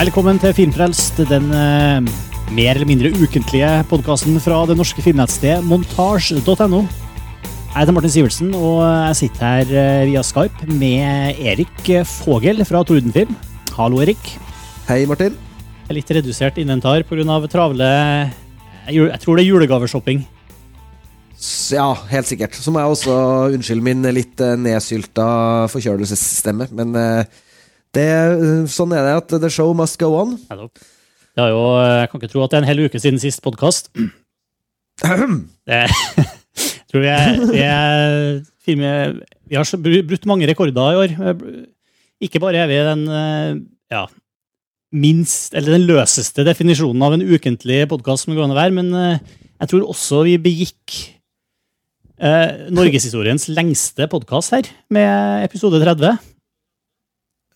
[0.00, 1.98] Velkommen til Filmfrelst, den eh,
[2.56, 6.78] mer eller mindre ukentlige podkasten fra det norske filmnettstedet montasj.no.
[6.80, 12.80] Jeg heter Martin Sivertsen, og jeg sitter her eh, via Skype med Erik Fogel fra
[12.88, 13.36] Tordenfilm.
[13.76, 14.30] Hallo, Erik.
[14.88, 15.36] Hei, Martin.
[15.82, 17.36] Jeg er litt redusert inventar pga.
[17.52, 17.90] travle
[18.88, 20.24] jeg jeg tror det er julegaveshopping.
[21.76, 22.56] Ja, helt sikkert.
[22.56, 23.20] Så må jeg også
[23.52, 26.72] unnskylde min litt eh, nedsylta forkjølelsesstemme.
[26.72, 27.40] Men eh,
[27.96, 30.36] det, eh, sånn er det at the show must go on.
[31.30, 33.42] Det er jo, jeg kan ikke tro at det er en hel uke siden sist
[33.44, 33.90] podkast.
[36.90, 39.12] tror jeg vi er,
[39.48, 41.14] vi har brutt mange rekorder i år.
[42.20, 43.52] Ikke bare er vi den eh,
[43.94, 44.04] ja,
[44.92, 48.90] minst, eller den løseste definisjonen av en ukentlig podkast som går an å være, men
[48.98, 50.96] eh, jeg tror også vi begikk
[52.20, 56.18] eh, norgeshistoriens lengste podkast her, med episode 30.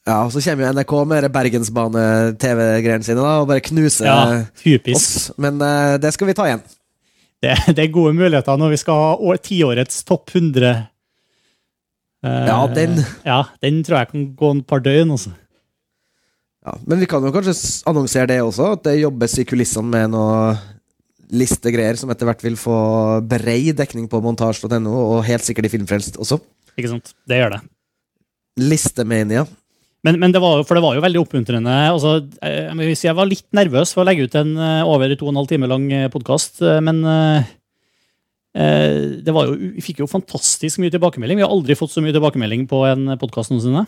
[0.04, 4.16] Ja, og Så kommer jo NRK med Bergensbane-TV-greiene sine da, og bare knuser Ja,
[4.60, 4.98] typisk.
[4.98, 5.30] oss.
[5.40, 6.60] Men uh, det skal vi ta igjen.
[7.44, 10.74] Det, det er gode muligheter når vi skal ha år- tiårets topp 100.
[12.24, 13.00] Uh, Ja, den.
[13.24, 15.10] Ja, den tror jeg kan gå en par døgn.
[15.16, 15.32] Også.
[16.64, 17.56] Ja, men vi kan jo kanskje
[17.88, 20.54] annonsere det også, at det jobbes i kulissene med noe
[21.34, 22.76] listegreier som etter hvert vil få
[23.28, 26.38] brei dekning på montasj.no, og helt sikkert i Filmfrelst også.
[26.76, 27.12] Ikke sant?
[27.28, 27.60] Det gjør det.
[28.60, 29.44] Listemania.
[30.04, 31.74] Men, men det var for det var jo veldig oppmuntrende.
[31.88, 35.28] Altså, eh, jeg, jeg var litt nervøs for å legge ut en eh, over to
[35.28, 37.52] og en halv time lang podkast, men eh,
[38.60, 41.40] eh, det var jo, vi fikk jo fantastisk mye tilbakemelding.
[41.40, 43.86] Vi har aldri fått så mye tilbakemelding på en podkast noensinne.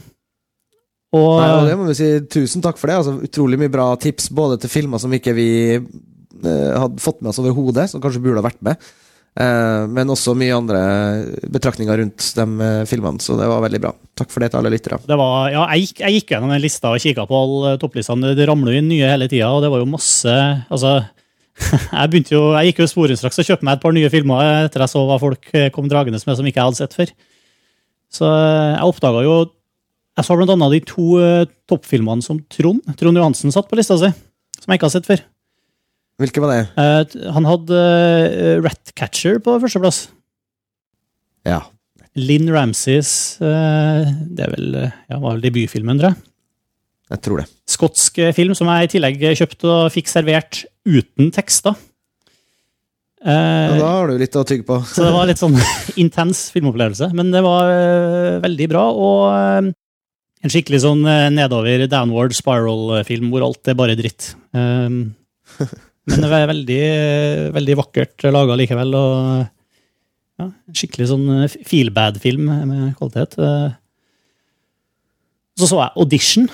[1.14, 2.98] Og, Nei, og det må vi si tusen takk for det.
[3.00, 7.32] Altså, utrolig mye bra tips, både til filmer som ikke vi eh, hadde fått med
[7.32, 9.04] oss overhodet, som kanskje burde ha vært med, eh,
[9.36, 10.78] men også mye andre
[11.52, 13.90] betraktninger rundt de eh, filmene, så det var veldig bra.
[14.16, 14.98] Takk for det til alle lyttere.
[15.10, 18.32] Ja, jeg, gikk, jeg gikk gjennom den lista og kikka på alle topplistene.
[18.38, 20.32] Det ramler jo inn nye hele tida, og det var jo masse
[20.72, 20.98] altså,
[22.00, 24.92] jeg, jo, jeg gikk jo sporenstraks og kjøpte meg et par nye filmer etter jeg
[24.92, 27.14] så hva folk eh, kom dragende med som ikke jeg hadde sett før.
[28.16, 29.38] Så eh, jeg oppdaga jo
[30.16, 34.08] Jeg så annet de to eh, toppfilmene som Trond Trond Johansen satt på lista si,
[34.56, 35.26] som jeg ikke har sett før.
[36.22, 36.60] Hvilke var det?
[36.80, 40.06] Uh, han hadde uh, Ratcatcher på førsteplass.
[41.46, 41.60] Ja.
[42.16, 43.10] Lynn Ramsays
[43.44, 46.22] uh, Det er vel, eh, ja, var vel debutfilmen, tror jeg.
[47.12, 47.44] Jeg tror det.
[47.70, 51.76] skotsk eh, film som jeg i tillegg kjøpte og fikk servert uten tekster.
[51.76, 51.84] Ja,
[53.26, 54.76] Eh, da har du litt å tygge på.
[54.94, 55.56] så det var litt sånn
[56.02, 57.08] intens filmopplevelse.
[57.16, 59.70] Men det var eh, veldig bra, og eh,
[60.46, 64.34] en skikkelig sånn eh, nedover, downward spiral-film hvor alt er bare dritt.
[64.54, 65.00] Eh,
[66.06, 66.82] men det var veldig,
[67.56, 69.46] veldig vakkert laga likevel, og
[70.42, 70.46] ja,
[70.76, 73.38] skikkelig sånn eh, feel bad-film med kvalitet.
[73.40, 73.74] Eh,
[75.56, 76.46] Så så jeg Audition.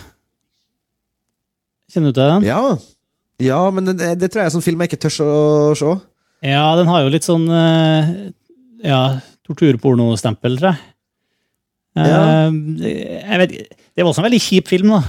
[1.92, 2.46] Kjenner du til den?
[2.46, 2.60] Ja.
[3.42, 5.96] ja, men det, det tror jeg er sånn film jeg ikke tør å se.
[6.46, 8.12] Ja, den har jo litt sånn eh,
[8.86, 9.02] ja,
[9.46, 10.88] torturpornostempel, tror jeg.
[11.92, 12.48] Ja.
[12.48, 13.50] Jeg vet,
[13.92, 15.02] det var også en veldig kjip film, da.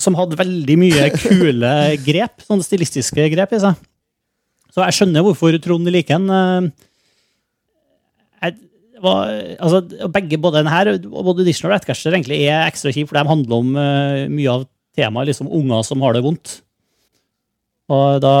[0.00, 1.74] Som hadde veldig mye kule
[2.04, 3.78] grep, sånne stilistiske grep i seg.
[4.74, 6.72] Så jeg skjønner hvorfor Trond liker den.
[9.04, 13.10] eh, altså, begge, både den her og både Audition og Ratcatcher egentlig er ekstra kjip,
[13.10, 14.66] for de handler om uh, mye av
[14.96, 16.58] temaet liksom unger som har det vondt.
[17.92, 18.34] Og da,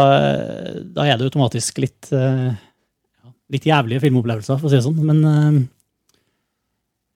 [0.96, 2.54] da er det automatisk litt uh,
[3.52, 5.00] litt jævlige filmopplevelser, for å si det sånn.
[5.04, 5.60] Men uh,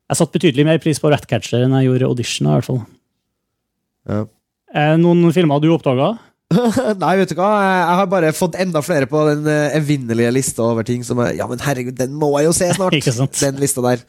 [0.09, 2.49] jeg satte betydelig mer pris på Ratcatcher enn jeg gjorde Audition.
[2.49, 2.83] i hvert fall.
[4.09, 4.25] Ja.
[4.69, 6.15] Det noen filmer du oppdaga?
[7.03, 10.65] Nei, vet du hva, jeg har bare fått enda flere på den eh, evinnelige lista
[10.65, 12.97] over ting som er Ja, men herregud, den må jeg jo se snart!
[13.43, 14.05] Den lista der.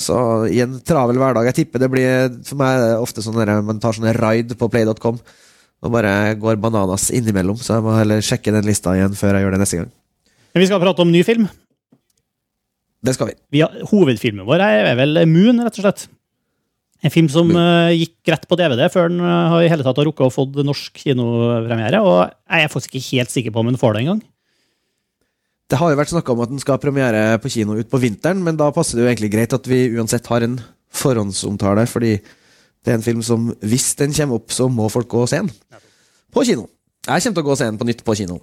[0.00, 0.16] Så
[0.50, 3.94] i en travel hverdag Jeg tipper det blir For meg ofte sånn der man tar
[3.96, 5.20] sånne raid på play.com
[5.80, 9.46] og bare går bananas innimellom, så jeg må heller sjekke den lista igjen før jeg
[9.46, 9.86] gjør det neste gang.
[10.52, 11.46] Men vi skal prate om ny film.
[13.00, 13.36] Det skal vi.
[13.56, 16.04] Vi har, hovedfilmen vår er vel Moon, rett og slett.
[17.00, 19.96] En film som uh, gikk rett på DVD før den uh, har i hele tatt
[19.96, 22.02] har rukket å få norsk kinopremiere.
[22.04, 24.20] Og jeg er faktisk ikke helt sikker på om den får det engang.
[25.70, 28.42] Det har jo vært snakka om at den skal ha premiere på kino utpå vinteren,
[28.42, 30.58] men da passer det jo egentlig greit at vi uansett har en
[30.90, 35.22] forhåndsomtale, fordi det er en film som, hvis den kommer opp, så må folk gå
[35.22, 35.52] og se den.
[36.34, 36.66] På kino.
[37.06, 38.40] Jeg kommer til å gå og se den på nytt på kino.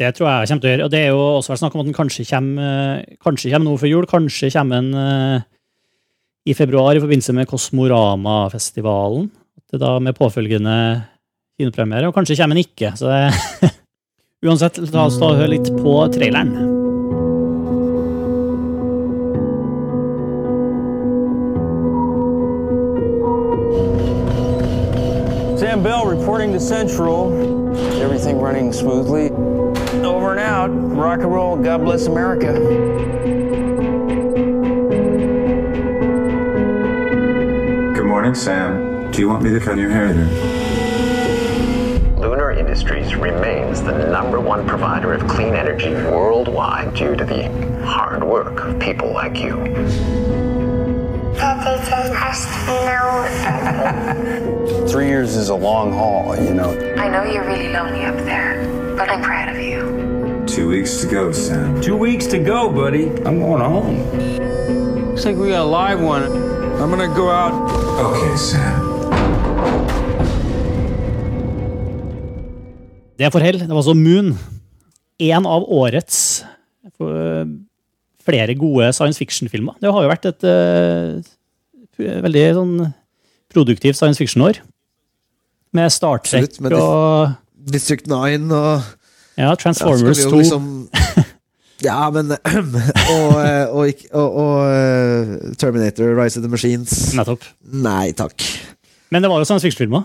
[0.00, 0.84] Det tror jeg kommer til å gjøre.
[0.86, 2.68] Og det er jo også vært snakk om at den kanskje kommer,
[3.02, 4.06] eh, kanskje kommer noe før jul.
[4.08, 4.94] Kanskje kommer den
[6.48, 9.30] i februar i forbindelse med Kosmorama-festivalen.
[9.72, 11.02] Da med påfølgende
[11.60, 12.08] kinopremiere.
[12.08, 12.92] Og kanskje kommer den ikke.
[12.98, 13.70] Så det,
[14.46, 16.80] uansett, la oss da høre litt på traileren.
[26.60, 27.32] to Central.
[28.00, 29.30] Everything running smoothly.
[30.04, 30.70] Over and out.
[30.70, 31.56] Rock and roll.
[31.56, 33.59] God bless America.
[38.20, 39.10] Morning, Sam.
[39.12, 40.26] Do you want me to cut your hair there?
[42.18, 47.48] Lunar Industries remains the number one provider of clean energy worldwide due to the
[47.82, 49.56] hard work of people like you.
[51.36, 52.46] That they can ask.
[54.92, 56.78] Three years is a long haul, you know.
[56.98, 58.66] I know you're really lonely up there,
[58.98, 60.44] but I'm proud of you.
[60.46, 61.80] Two weeks to go, Sam.
[61.80, 63.08] Two weeks to go, buddy.
[63.24, 65.08] I'm going home.
[65.08, 66.24] Looks like we got a live one.
[66.80, 67.89] I'm gonna go out.
[68.00, 68.86] Okay, Sam.
[73.18, 73.58] Det er for hell.
[73.60, 74.30] Det var så Moon.
[75.20, 76.20] En av årets
[76.88, 77.50] eh,
[78.24, 79.76] flere gode science fiction-filmer.
[79.84, 81.20] Det har jo vært et uh,
[82.24, 82.72] veldig sånn
[83.52, 84.62] produktivt science fiction-år.
[85.76, 87.36] Med Star Trek Absolutt, med og
[87.68, 88.80] District 9 og
[89.36, 91.26] ja, ja, Transformers skal 2.
[91.84, 92.34] Ja, men
[93.14, 97.46] Og, eh, og, og, og eh, Terminator, Rise of the Machines Nettopp.
[97.72, 98.44] Nei takk.
[99.10, 100.04] Men det var jo science fiction-filmer.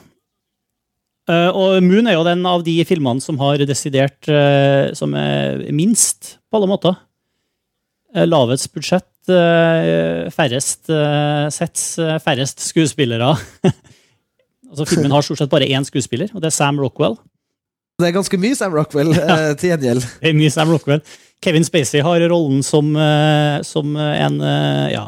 [1.30, 4.30] Eh, og Moon er jo den av de filmene som har desidert
[4.98, 6.96] som er minst, på alle måter.
[8.16, 9.12] Lavets lavest budsjett,
[10.32, 10.88] færrest
[11.52, 11.88] sets,
[12.24, 13.34] færrest skuespillere.
[14.72, 17.18] altså Filmen har stort sett bare én skuespiller, og det er Sam Rockwell.
[18.00, 19.36] Det er ganske mye Sam Rockwell ja.
[19.60, 20.08] til gjengjeld.
[20.22, 21.04] Det er mye Sam Rockwell.
[21.44, 25.04] Kevin Spacey har rollen som, eh, som en eh, ja,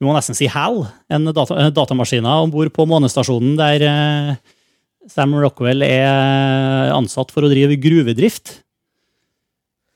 [0.00, 0.82] vi må nesten si HAL,
[1.14, 4.34] en data, en datamaskiner om bord på månestasjonen, der eh,
[5.08, 8.58] Sam Rockwell er ansatt for å drive gruvedrift.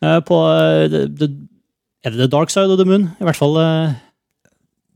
[0.04, 0.98] Eh, på eh,
[2.06, 3.08] Er det The Dark Side of the Moon?
[3.18, 3.56] I hvert fall.
[3.58, 3.96] eh,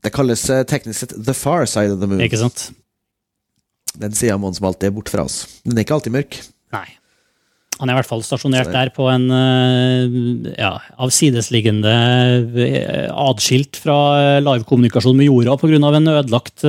[0.05, 2.21] Det kalles eh, teknisk sett The Far Side of the Moon.
[2.23, 2.69] Ikke sant?
[3.99, 5.43] Den sida av månen som alltid er borte fra oss.
[5.67, 6.39] Den er ikke alltid mørk.
[6.73, 6.87] Nei.
[7.79, 11.93] Han er i hvert fall stasjonert der på en eh, ja, avsidesliggende
[12.61, 15.79] eh, Adskilt fra eh, livekommunikasjon med jorda pga.
[15.81, 16.65] en ødelagt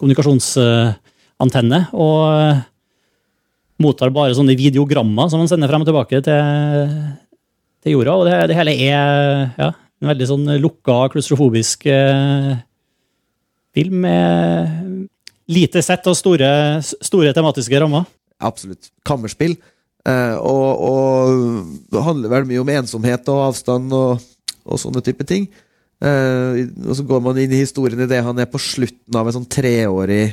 [0.00, 1.80] kommunikasjonsantenne.
[1.94, 2.18] Og
[3.80, 6.98] mottar bare sånne videogrammer som han sender frem og tilbake til,
[7.80, 8.18] til jorda.
[8.18, 9.70] Og det, det hele er ja,
[10.02, 11.86] en veldig sånn lukka, klaustrofobisk
[13.70, 15.06] film med
[15.50, 16.50] lite sett og store,
[16.82, 18.04] store tematiske rammer.
[18.42, 18.90] Absolutt.
[19.06, 19.56] Kammerspill.
[20.10, 24.28] Eh, og, og det handler vel mye om ensomhet og avstand og,
[24.66, 25.48] og sånne type ting.
[26.00, 29.28] Eh, og så går man inn i historien i det han er på slutten av
[29.28, 30.24] en sånn treårig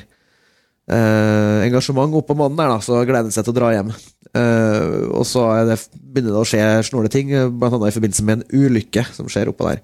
[0.88, 3.92] eh, engasjement oppå mannen der, da, så gleder han seg til å dra hjem.
[4.38, 8.40] Eh, og så det, begynner det å skje snåle ting, blant annet i forbindelse med
[8.42, 9.84] en ulykke som skjer oppå der.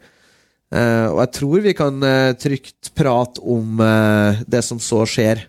[0.74, 3.84] Eh, og jeg tror vi kan eh, trygt prate om
[4.48, 5.48] det som så skjer.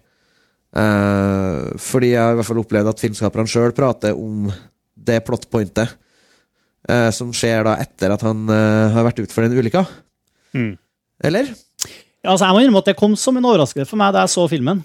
[0.74, 4.48] Eh, fordi jeg har i hvert fall opplevd at filmskaperne sjøl prater om
[5.04, 5.90] det plotpointet
[6.88, 9.82] uh, som skjer da etter at han uh, har vært ute for den ulykka.
[10.56, 10.72] Mm.
[11.28, 11.50] Eller?
[12.24, 14.32] Ja, altså jeg må innrømme at det kom som en overraskelse for meg da jeg
[14.32, 14.80] så filmen.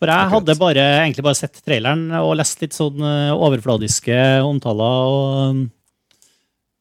[0.00, 0.34] For jeg Akkurat.
[0.38, 3.04] hadde bare, egentlig bare sett traileren og lest litt sånn
[3.36, 5.12] overfladiske omtaler.
[5.12, 5.60] og,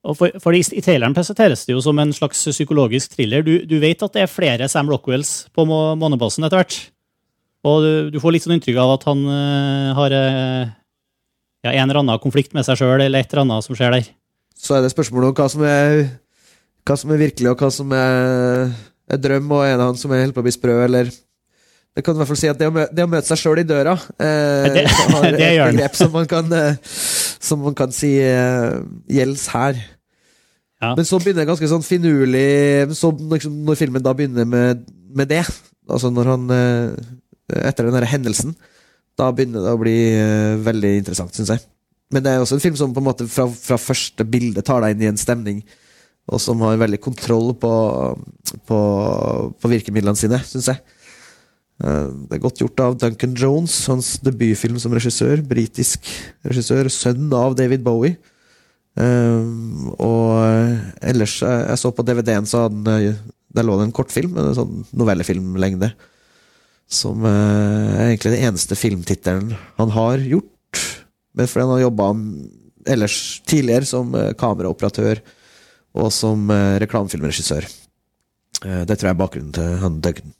[0.07, 3.45] og for, for i, I traileren presenteres det jo som en slags psykologisk thriller.
[3.45, 6.79] Du, du vet at det er flere Sam Rockwells på må- månebasen etter hvert.
[7.67, 10.69] Og du, du får litt sånn inntrykk av at han uh, har uh,
[11.65, 14.07] ja, en eller annen konflikt med seg sjøl, eller et eller annet som skjer der.
[14.57, 15.99] Så er det spørsmålet om hva som er
[16.85, 18.71] Hva som er virkelig, og hva som er,
[19.13, 21.11] er drøm, og er det han som er helt på å bli sprø, eller
[21.93, 23.61] Det kan i hvert fall si at det å, mø det å møte seg sjøl
[23.61, 26.77] i døra eh, Det- har det et grep begrep som man kan, eh,
[27.51, 28.79] som man kan si eh,
[29.11, 29.77] gjelds her.
[30.81, 30.95] Ja.
[30.97, 34.81] Men så begynner det ganske sånn finurlig så liksom, Når filmen da begynner med,
[35.13, 35.43] med det,
[35.85, 37.11] altså når han eh,
[37.61, 38.55] Etter den hendelsen,
[39.19, 41.63] da begynner det å bli eh, veldig interessant, syns jeg.
[42.11, 44.83] Men det er også en film som på en måte fra, fra første bilde tar
[44.83, 45.61] deg inn i en stemning,
[46.31, 47.71] og som har veldig kontroll på,
[48.67, 48.79] på,
[49.59, 50.81] på virkemidlene sine, syns jeg.
[51.83, 55.43] Eh, Det er godt gjort av Duncan Jones, hans debutfilm som regissør.
[55.47, 56.07] Britisk
[56.47, 58.19] regissør, sønn av David Bowie.
[58.91, 60.79] Um, og eh,
[61.13, 63.19] ellers, eh, jeg så på DVD-en, så hadde eh,
[63.55, 65.93] der lå det en kortfilm, en sånn novellefilmlengde,
[66.91, 70.81] som eh, er egentlig den eneste filmtittelen han har gjort.
[71.37, 72.09] Men fordi han har jobba
[72.91, 73.17] ellers
[73.47, 75.21] tidligere som eh, kameraoperatør
[76.01, 77.69] og som eh, reklamefilmregissør.
[78.61, 80.35] Det tror jeg er bakgrunnen til han Duggan.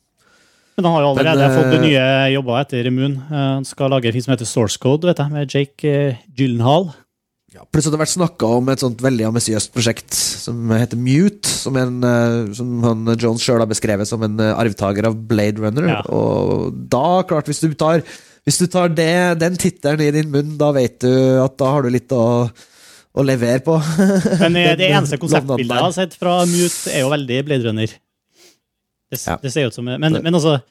[0.78, 2.04] Men han har jo allerede Men, fått nye
[2.36, 3.16] jobber etter Moon.
[3.32, 5.94] Han skal lage en film som heter Source Code, vet jeg, med Jake
[6.38, 6.92] Gyllenhaal.
[7.52, 11.00] Ja, pluss at det har vært snakka om et sånt veldig ambisiøst prosjekt som heter
[11.00, 11.50] Mute.
[11.52, 15.60] Som, en, eh, som han Jones sjøl har beskrevet som en eh, arvtaker av Blade
[15.60, 15.90] Runner.
[15.92, 16.02] Ja.
[16.16, 18.06] Og da, klart, hvis du tar
[18.48, 21.12] hvis du tar det, den tittelen i din munn, da vet du
[21.44, 23.76] at da har du litt å, å levere på.
[24.42, 27.98] Men eh, det eneste konseptbildet jeg har sett fra Mute, er jo veldig Blade Runner.
[29.12, 29.36] Det, Ja.
[29.44, 30.62] det ser ut som Men, men altså,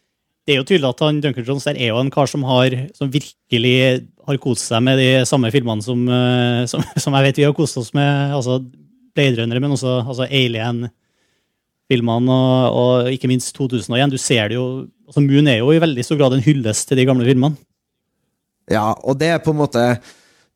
[0.49, 2.73] det er jo tydelig at han, Duncan Jones der er jo en kar som har
[2.97, 7.43] Som virkelig har kost seg med de samme filmene som, eh, som, som jeg vet
[7.43, 8.37] vi har kost oss med.
[8.37, 8.61] altså
[9.15, 14.15] Blade Runner, men også altså Alien-filmene og, og ikke minst 2001.
[14.15, 14.67] Du ser det jo
[15.11, 17.59] altså Moon er jo i veldig stor grad en hyllest til de gamle filmene.
[18.71, 19.83] Ja, og det er på en måte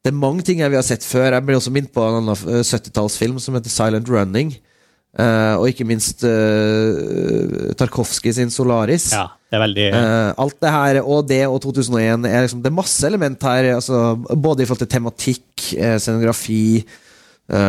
[0.05, 1.33] Det er mange ting vi har sett før.
[1.33, 4.53] Jeg blir også minnet på en annen eh, 70-tallsfilm som heter Silent Running.
[5.15, 9.13] Eh, og ikke minst uh, Tarkovskij sin Solaris.
[9.15, 12.71] Ja, det er veldig Uh, alt det her, og det og 2001, er liksom, det
[12.73, 13.69] er masse element her.
[13.77, 14.01] Altså,
[14.35, 16.85] både i forhold til tematikk, uh, scenografi,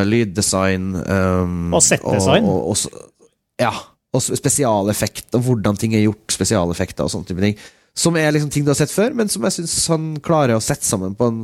[0.08, 2.46] lyddesign um, Og settdesign.
[2.48, 3.74] Og, og, og, ja.
[4.16, 6.32] Og s- spesialeffekt, og hvordan ting er gjort.
[6.32, 7.58] Spesialeffekter og sånne type ting.
[7.96, 10.64] Som er liksom ting du har sett før, men som jeg syns han klarer å
[10.64, 11.42] sette sammen på en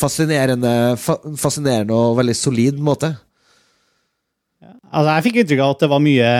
[0.00, 3.14] fascinerende, fa fascinerende og veldig solid måte.
[4.90, 6.30] Altså, jeg fikk inntrykk av at det var mye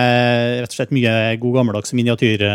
[0.61, 2.47] rett og slett mye god gammeldags miniatyr.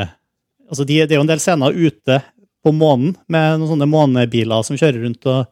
[0.70, 2.20] Altså, de, det er jo en del scener ute
[2.66, 5.28] på månen med noen sånne månebiler som kjører rundt.
[5.30, 5.46] og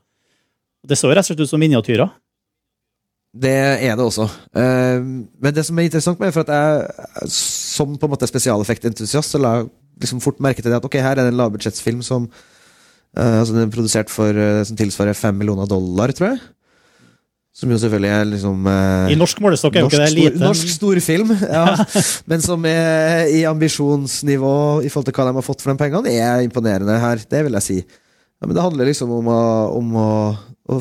[0.89, 2.09] Det så rett og slett ut som miniatyrer.
[3.33, 4.27] Det er det også.
[4.53, 9.33] Eh, men det som er interessant med for at jeg som på en måte spesialeffektentusiast,
[9.33, 9.69] så la jeg
[10.03, 13.55] liksom fort merke til det at ok, her er det en lavbudsjettsfilm som eh, altså
[13.55, 16.43] den er produsert for eh, som tilsvarer fem millioner dollar, tror jeg.
[17.53, 20.39] Som jo selvfølgelig er liksom eh, I norsk målestokk er jo ikke det lite.
[20.41, 21.65] norsk storfilm, ja.
[22.29, 26.15] men som er i ambisjonsnivå i forhold til hva de har fått for de pengene,
[26.17, 27.21] er imponerende her.
[27.29, 27.77] Det vil jeg si.
[27.83, 29.43] Ja, men det handler liksom om å,
[29.77, 30.07] om å,
[30.73, 30.79] å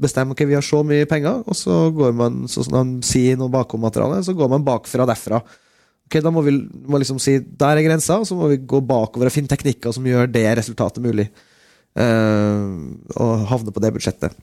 [0.00, 3.40] bestemme ok, vi har så mye penger, og så går man, sånn som han sier
[3.40, 5.42] noe bakom materialet, så går man bakfra derfra.
[6.06, 6.54] Ok, Da må vi
[6.90, 9.94] må liksom si der er grensa, og så må vi gå bakover og finne teknikker
[9.94, 11.26] som gjør det resultatet mulig.
[11.98, 12.64] Eh,
[13.18, 14.38] og havne på det budsjettet.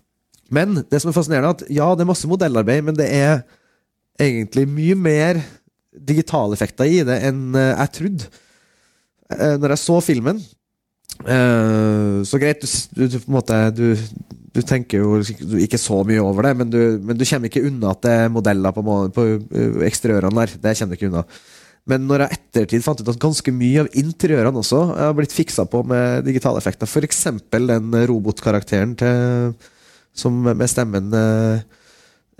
[0.54, 3.42] Men det som er fascinerende, er at ja, det er masse modellarbeid, men det er
[4.22, 5.42] egentlig mye mer
[5.98, 8.30] digitaleffekter i det enn eh, jeg trodde.
[9.34, 10.38] Eh, når jeg så filmen
[11.28, 12.64] eh, Så greit,
[12.96, 13.90] du, du, måte du,
[14.56, 15.18] du tenker jo
[15.60, 18.72] ikke- så mye over det, men du, men kommer ikke unna at det er modeller
[18.72, 19.28] på, på
[19.90, 20.56] eksteriørene der.
[20.64, 21.26] Det kommer du ikke unna.
[21.88, 25.64] Men når jeg ettertid fant ut at ganske mye av interiørene også har blitt fiksa
[25.72, 27.22] på med digitale effekter, f.eks.
[27.52, 29.54] den robotkarakteren til,
[30.18, 31.62] som med stemmen uh,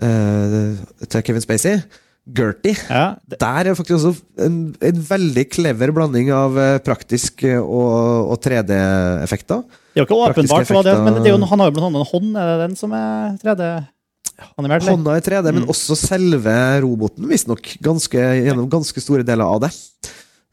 [0.02, 1.80] uh, til Kevin Spacey,
[2.28, 4.10] Gertie, Ja, det, der er faktisk også
[4.44, 9.62] en, en veldig clever blanding av eh, praktisk og, og 3D-effekter.
[9.64, 12.02] det er jo ikke åpenbart det men det er jo, han har jo blant annet
[12.02, 12.36] en hånd.
[12.36, 14.82] Er det den som er 3D-animert?
[14.82, 14.92] eller?
[14.92, 15.70] Hånda i 3D, men Mm.
[15.72, 17.72] også selve roboten, visstnok.
[17.80, 19.72] Ganske, gjennom ganske store deler av det.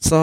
[0.06, 0.18] Så,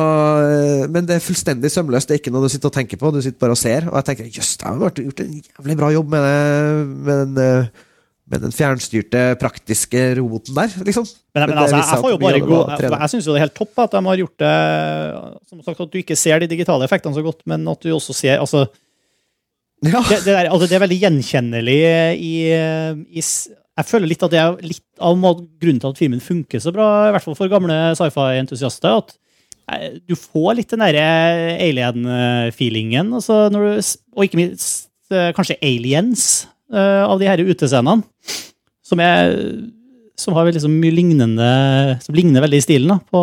[0.47, 2.09] eh, men det er fullstendig sømløst.
[2.11, 3.89] Det er ikke noe du sitter og tenker på, du sitter bare og ser.
[3.91, 7.41] Og jeg tenker jøss, da har gjort en jævlig bra jobb med, det, med, den,
[7.43, 7.89] eh,
[8.33, 11.09] med den fjernstyrte, praktiske roboten der, liksom.
[11.35, 13.47] Men, men Men altså, jeg, får jo bare gå, jeg, jeg syns jo det er
[13.47, 14.53] helt topp at de har gjort det
[15.49, 18.15] Som sagt, at du ikke ser de digitale effektene så godt, men at du også
[18.17, 18.67] ser altså,
[19.83, 19.99] Ja.
[20.07, 21.79] det, det, der, altså, det er veldig gjenkjennelig
[22.15, 26.63] i, i Jeg føler litt at det er litt av grunnen til at filmen funker
[26.63, 29.01] så bra, i hvert fall for gamle sci-fi-entusiaster.
[29.03, 29.17] at
[30.09, 31.05] du får litt den derre
[31.63, 36.25] alien-feelingen, altså og ikke minst eh, kanskje aliens
[36.73, 38.03] eh, av de her utescenene,
[38.83, 39.37] som er
[40.19, 41.47] som har liksom mye lignende
[42.05, 43.23] Som ligner veldig i stilen da, på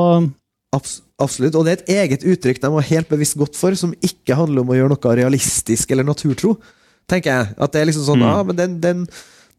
[0.76, 1.56] Abs absolutt.
[1.58, 4.64] Og det er et eget uttrykk de har helt bevisst gått for, som ikke handler
[4.64, 6.56] om å gjøre noe realistisk eller naturtro.
[7.10, 7.56] Tenker jeg.
[7.58, 8.30] At det er liksom sånn Mm.
[8.30, 9.08] ah, men den, den,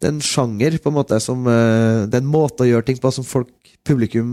[0.01, 3.27] den sjanger, på en måte, som den Det er måte å gjøre ting på som
[3.27, 3.51] folk,
[3.87, 4.31] publikum,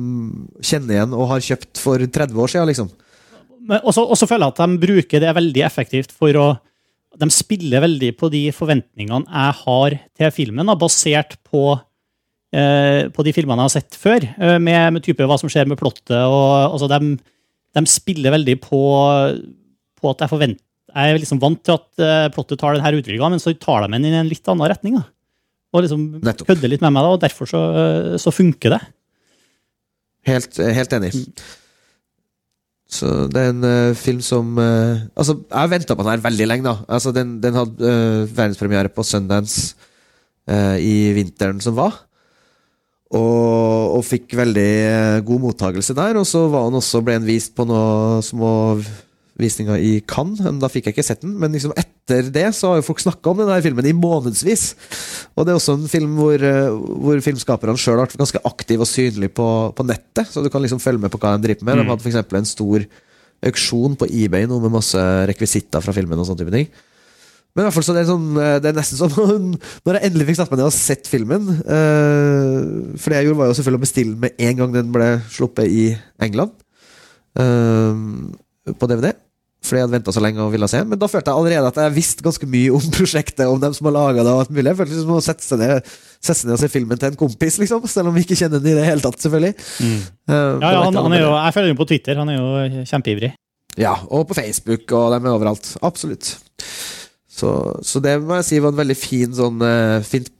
[0.61, 2.89] kjenner igjen og har kjøpt for 30 år siden, liksom.
[3.67, 6.47] Og også føler jeg at de bruker det veldig effektivt for å
[7.17, 11.71] De spiller veldig på de forventningene jeg har til filmen, da, basert på,
[12.53, 15.65] eh, på de filmene jeg har sett før, eh, med, med type hva som skjer
[15.65, 16.13] med plottet.
[16.13, 17.17] og altså, de,
[17.73, 18.81] de spiller veldig på,
[19.97, 20.63] på at jeg forventer
[20.93, 23.97] Jeg er liksom vant til at eh, plottet tar denne utviklinga, men så tar de
[23.97, 24.99] den i en litt annen retning.
[24.99, 25.07] da.
[25.73, 27.63] Og liksom kødder litt med meg, da, og derfor så,
[28.21, 28.81] så funker det.
[30.27, 31.13] Helt, eh, helt enig.
[32.87, 36.23] Så det er en uh, film som uh, Altså, jeg har venta på den her
[36.23, 36.85] veldig lenge, da.
[36.87, 39.75] Altså, den, den hadde uh, verdenspremiere på Sundance
[40.47, 41.91] i vinteren som var.
[43.11, 44.69] Og, og fikk veldig
[45.27, 46.15] god mottagelse der.
[46.21, 48.51] Og så var han også, ble han vist på noen små
[49.37, 50.41] visninger i Cannes.
[50.61, 51.35] Da fikk jeg ikke sett den.
[51.39, 54.63] Men liksom etter det så har jo folk snakka om denne filmen i månedsvis.
[55.37, 58.81] Og det er også en film hvor, eh, hvor filmskaperne sjøl har vært ganske aktive
[58.85, 60.27] og synlige på, på nettet.
[60.31, 61.77] Så du kan liksom følge med på hva de driver med.
[61.77, 61.91] De Mm.
[61.93, 62.33] hadde f.eks.
[62.41, 62.87] en stor
[63.45, 64.97] auksjon på eBay nå med masse
[65.29, 66.17] rekvisitter fra filmen.
[66.17, 66.67] og sånne type ting
[67.55, 69.11] Men i hvert fall så det er, sånn, eh, det er nesten som
[69.85, 73.37] når jeg endelig fikk satt meg ned og sett filmen eh, For det jeg gjorde,
[73.43, 75.85] var jo selvfølgelig å bestille den med en gang den ble sluppet i
[76.21, 76.51] England.
[77.37, 79.13] eh, på DVD.
[79.65, 80.79] Fordi jeg hadde venta så lenge og ville se.
[80.85, 83.89] Men da følte jeg allerede at jeg visste ganske mye om prosjektet, om dem som
[83.89, 84.31] har laga det.
[84.35, 86.69] og alt mulig Jeg følte liksom å sette seg ned Sette seg ned og se
[86.73, 87.83] filmen til en kompis, liksom.
[87.91, 89.53] Selv om vi ikke kjenner den i det hele tatt, selvfølgelig.
[89.57, 89.97] Eh,
[90.33, 92.21] Ja, ja, det han, han er jo, jeg følger ham på Twitter.
[92.21, 93.33] Han er jo kjempeivrig.
[93.77, 95.67] Ja, og på Facebook, og de er overalt.
[95.85, 96.31] Absolutt.
[97.37, 97.51] Så,
[97.85, 100.31] så det må jeg si var en veldig fin sånn uh, fint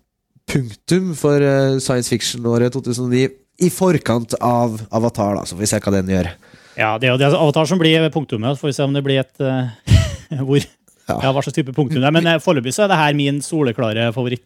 [0.50, 3.28] punktum for uh, science fiction-året 2009.
[3.62, 6.32] I forkant av Avatar, da, så får vi se hva den gjør.
[6.78, 8.60] Ja, det er jo det Avatar som blir punktummet.
[8.60, 9.72] Får vi se om det blir et uh,
[10.48, 10.62] hvor,
[11.08, 11.16] Ja.
[11.24, 11.32] ja.
[11.34, 12.14] hva slags type punktum det er.
[12.14, 14.46] Men eh, foreløpig så er det her min soleklare favoritt.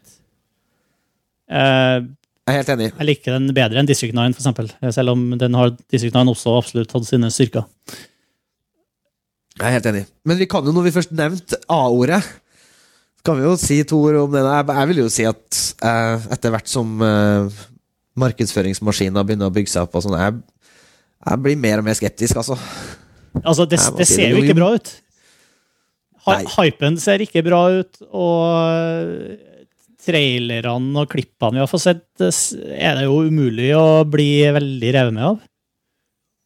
[1.52, 2.08] Uh,
[2.48, 2.88] Jeg er helt enig.
[2.98, 4.70] jeg liker den bedre enn District 9, for eksempel.
[4.82, 7.68] Eh, Selv om den har District 9 også absolutt hatt sine styrker.
[9.60, 10.06] Jeg er helt enig.
[10.26, 12.22] Men vi kan jo, når vi først nevnte A-ordet,
[13.28, 14.42] kan vi jo si to ord om det.
[14.48, 17.52] Jeg, vil jo si at eh, etter hvert som uh,
[18.18, 20.40] markedsføringsmaskiner begynner å bygge seg opp, og sånn, jeg,
[21.22, 22.58] jeg blir mer og mer skeptisk, altså.
[23.44, 24.92] Altså, det, det ser jo ikke bra ut.
[26.56, 29.48] Hypen ser ikke bra ut, og
[30.02, 35.16] trailerne og klippene vi har fått sett, er det jo umulig å bli veldig revet
[35.18, 35.40] med av.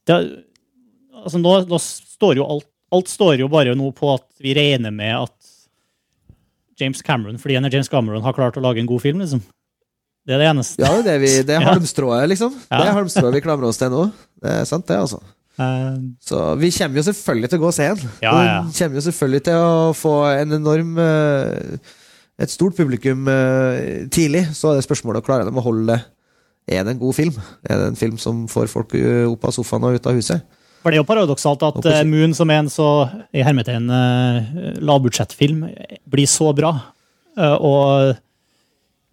[0.06, 0.16] Det,
[1.24, 4.92] altså nå, nå står jo alt Alt står jo bare nå på at vi regner
[4.94, 5.48] med at
[6.78, 9.40] James Cameron, fordi han er James Cameron, har klart å lage en god film, liksom.
[10.26, 10.82] Det er det eneste.
[10.82, 12.54] Ja, det er, vi, det er halmstrået, liksom.
[12.66, 14.08] Det er halmstrået vi klamrer oss til nå.
[14.42, 15.20] Det er sant, det, altså.
[15.56, 18.10] Uh, Så vi kommer jo selvfølgelig til å gå og se den.
[18.20, 18.56] Ja, ja.
[18.66, 21.94] vi kommer jo selvfølgelig til å få en enorm eh,
[22.36, 24.42] Et stort publikum eh, tidlig.
[24.52, 25.96] Så er det spørsmålet å klare dem å holde.
[26.68, 27.38] Er det en god film?
[27.64, 28.92] Er det en film som får folk
[29.30, 30.44] opp av sofaen og ut av huset?
[30.82, 32.90] For det er jo paradoksalt at Moon, som er en så
[33.32, 34.52] i hermetegn uh,
[34.84, 35.64] lavbudsjettfilm,
[36.04, 36.74] blir så bra.
[37.56, 38.12] Og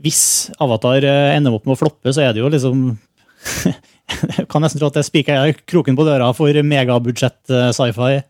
[0.04, 2.86] hvis Avatar eh, ender opp med å floppe, så er det jo liksom
[4.38, 8.22] Jeg kan nesten tro at det spiker kroken på døra for megabudsjett eh, sci-fi.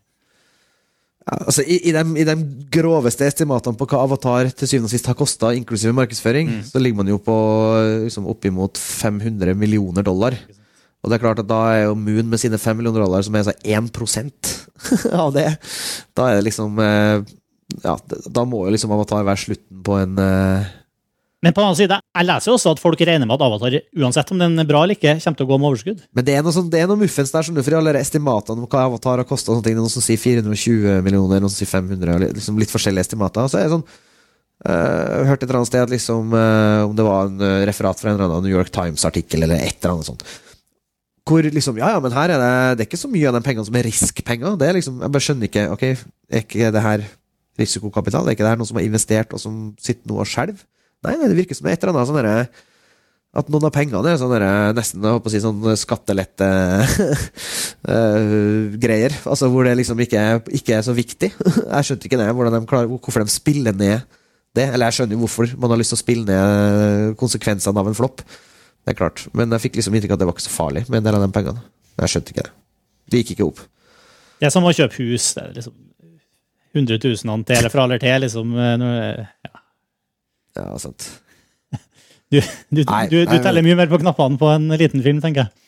[1.24, 2.36] Ja, altså, i, i, de, I de
[2.74, 7.00] groveste estimatene på hva Avatar til syvende og sist har kosta, inklusive markedsføring, så ligger
[7.00, 7.38] man jo på
[8.06, 10.36] liksom, oppimot 500 millioner dollar.
[11.04, 13.36] Og det er klart at da er jo Moon med sine 5 millioner dollar, som
[13.36, 15.50] er altså 1 av det,
[16.16, 17.24] da er det liksom eh,
[17.84, 20.72] Ja, da må jo liksom Avatar være slutten på en eh,
[21.44, 23.74] Men på den annen side, jeg leser jo også at folk regner med at Avatar,
[24.00, 26.04] uansett om den er bra eller ikke, kommer til å gå med overskudd.
[26.16, 28.70] Men det er noe, sånn, det er noe muffens der, skjønner for alle estimatene om
[28.72, 29.58] hva Avatar har kosta.
[29.60, 33.50] Det er noen som sier 420 millioner, noen som sier 500, liksom litt forskjellige estimater.
[33.52, 36.96] Så er det sånn eh, Jeg hørte et eller annet sted at liksom eh, Om
[36.96, 39.98] det var en eh, referat fra en eller annen New York Times-artikkel, eller et eller
[39.98, 40.24] annet sånt.
[41.28, 43.44] Hvor liksom Ja, ja, men her er det Det er ikke så mye av de
[43.44, 44.56] pengene som er risk-penger.
[44.62, 47.04] Det er liksom Jeg bare skjønner ikke Ok, er ikke det her
[47.60, 48.24] risikokapital?
[48.24, 50.64] Er ikke det her noen som har investert, og som sitter nå og skjelver?
[51.04, 52.38] Nei, det virker som et eller annet sånn derre
[53.34, 54.34] at noen av pengene er sånn
[54.78, 56.50] nesten jeg å si, sånn skattelette
[57.96, 59.16] eh.
[59.26, 60.22] Altså hvor det liksom ikke
[60.54, 61.32] ikke er så viktig.
[61.74, 64.04] Jeg skjønte ikke det, de klarer, hvorfor de spiller ned
[64.54, 64.68] det.
[64.70, 67.98] Eller jeg skjønner jo hvorfor man har lyst til å spille ned konsekvensene av en
[67.98, 68.22] flopp.
[68.22, 69.24] Det er klart.
[69.34, 71.18] Men jeg fikk liksom inntrykk av at det var ikke så farlig med en del
[71.18, 71.64] av de pengene.
[72.04, 72.54] Jeg skjønte ikke det.
[73.10, 73.64] Det gikk ikke opp.
[74.38, 75.32] Det er som å kjøpe hus.
[75.34, 75.74] Det er liksom
[76.74, 78.54] 100 000 til eller fra eller til, liksom.
[78.62, 79.53] eh, Ja.
[80.60, 81.10] Ja, sant.
[82.34, 82.40] Du,
[82.74, 85.46] du, Nei, du, du nei, teller mye mer på knappene på en liten film, tenker
[85.46, 85.64] jeg.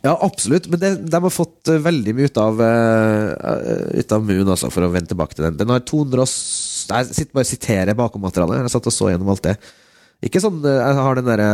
[0.00, 0.68] Ja, absolutt.
[0.72, 4.70] Men det, de har fått eh, veldig mye ut av, uh, ut av Moon, altså,
[4.72, 5.58] for å vende tilbake til den.
[5.60, 8.62] Den har 200 og Jeg sitter bare og siterer bakom materialet.
[8.64, 9.56] Jeg satt og så gjennom alt det.
[10.24, 11.50] Ikke sånn eh, Jeg har den derre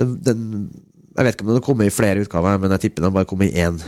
[0.00, 3.28] Jeg vet ikke om den har kommet i flere utgaver, men jeg tipper den bare
[3.28, 3.80] kommet i én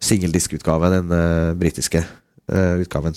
[0.00, 3.16] singeldiskutgave, den uh, britiske uh, utgaven.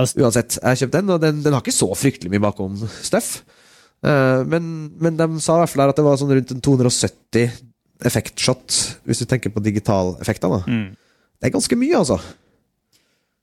[0.00, 2.78] S- Uansett, jeg har kjøpt den, og den, den har ikke så fryktelig mye bakom
[3.04, 3.42] stuff.
[4.02, 7.50] Eh, men, men de sa i hvert fall at det var sånn rundt en 270
[8.08, 10.64] effektshot, hvis du tenker på digitaleffekter.
[10.66, 10.88] Mm.
[11.38, 12.16] Det er ganske mye, altså.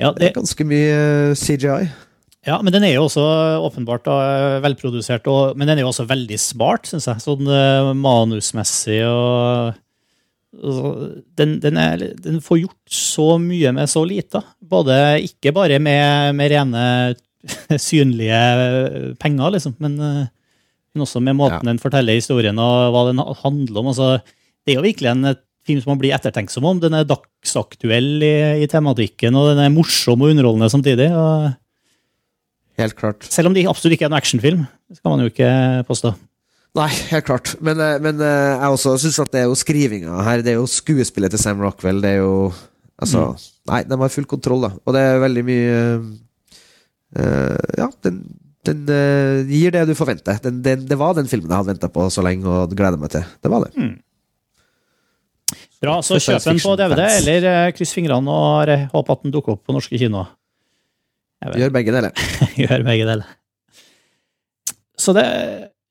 [0.01, 1.89] ja, Det det, er ganske mye eh, CGI.
[2.47, 3.23] ja, men den er jo også
[3.69, 4.17] åpenbart da,
[4.63, 7.23] velprodusert, og, men den er jo også veldig smart, syns jeg.
[7.23, 9.77] Sånn uh, manusmessig og
[10.51, 14.41] den, den, er, den får gjort så mye med så lite.
[14.65, 14.95] Både,
[15.27, 16.83] ikke bare med, med rene
[17.79, 18.39] synlige
[19.21, 20.25] penger, liksom, men, eh,
[20.95, 21.69] men også med måten Ja.
[21.71, 23.91] den forteller historien og hva den handler om.
[23.93, 24.09] Altså,
[24.65, 25.35] det er jo virkelig en
[25.69, 26.79] film som man blir ettertenksom om.
[26.81, 28.33] Den er dagsaktuell i,
[28.63, 31.11] i tematikken, og den er morsom og underholdende samtidig.
[31.13, 31.51] Og
[32.79, 33.23] Helt klart.
[33.27, 35.51] selv om det absolutt ikke er en actionfilm, skal man jo ikke
[35.85, 36.13] påstå.
[36.77, 37.55] Nei, helt klart.
[37.65, 40.43] Men, eh, men eh, jeg også syns at det er jo skrivinga her.
[40.45, 42.01] Det er jo skuespillet til Sam Rockwell.
[42.03, 42.33] Det er jo
[42.99, 43.29] Altså,
[43.69, 44.73] nei, de har full kontroll, da.
[44.83, 45.75] Og det er veldig mye
[47.15, 48.17] uh, Ja, den,
[48.67, 50.41] den uh, gir det du forventer.
[50.43, 53.13] Den, den, det var den filmen jeg hadde venta på så lenge og gleder meg
[53.13, 53.23] til.
[53.39, 53.87] Det var det.
[55.79, 59.63] Bra, så kjøp den på DVD, eller kryss fingrene og håp at den dukker opp
[59.63, 60.33] på norske kinoer.
[61.55, 62.27] Gjør begge deler.
[62.59, 63.35] Gjør begge deler.
[64.99, 65.23] Så det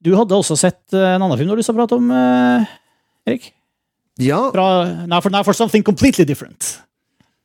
[0.04, 2.10] Du hadde også sett eh, en annen film du har lyst til å prate om,
[2.14, 2.68] eh,
[3.28, 3.48] Erik?
[4.22, 4.66] Ja, Fra
[5.06, 6.78] Now for, now for something completely different.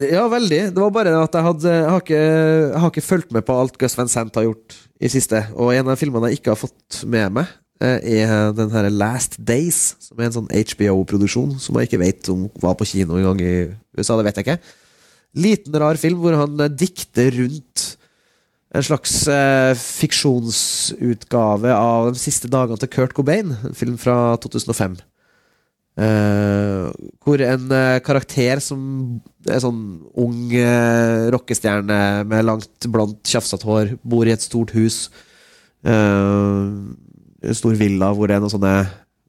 [0.02, 0.62] ja, veldig.
[0.74, 3.58] Det var bare at jeg hadde Jeg har ikke, jeg har ikke fulgt med på
[3.62, 5.44] alt Gus Van Sant har gjort i siste.
[5.54, 9.38] Og en av filmene jeg ikke har fått med meg, eh, er den her Last
[9.38, 13.30] Days, som er en sånn HBO-produksjon som jeg ikke vet om var på kino en
[13.32, 13.56] gang i
[13.98, 14.18] USA.
[14.18, 14.74] Det vet jeg ikke.
[15.34, 17.86] Liten, rar film hvor han dikter rundt
[18.74, 24.98] en slags eh, fiksjonsutgave av de siste dagene til Kurt Cobain, en film fra 2005.
[25.94, 26.88] Eh,
[27.22, 28.82] hvor en eh, karakter som
[29.46, 29.84] er sånn
[30.18, 35.06] ung eh, rockestjerne med langt, blondt, tjafsete hår, bor i et stort hus.
[35.86, 36.66] Eh,
[37.44, 38.76] en stor villa hvor det er noen sånne,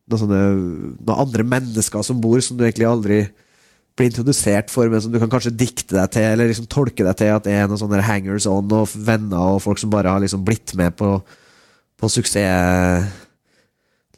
[0.09, 0.43] noen sånne
[1.05, 3.21] Noen andre mennesker som bor, som du egentlig aldri
[3.95, 7.19] blir introdusert for, men som du kan kanskje dikte deg til, eller liksom tolke deg
[7.21, 10.25] til at det er noen sånne hangers on og venner og folk som bare har
[10.25, 11.17] liksom blitt med på,
[12.01, 13.13] på suksess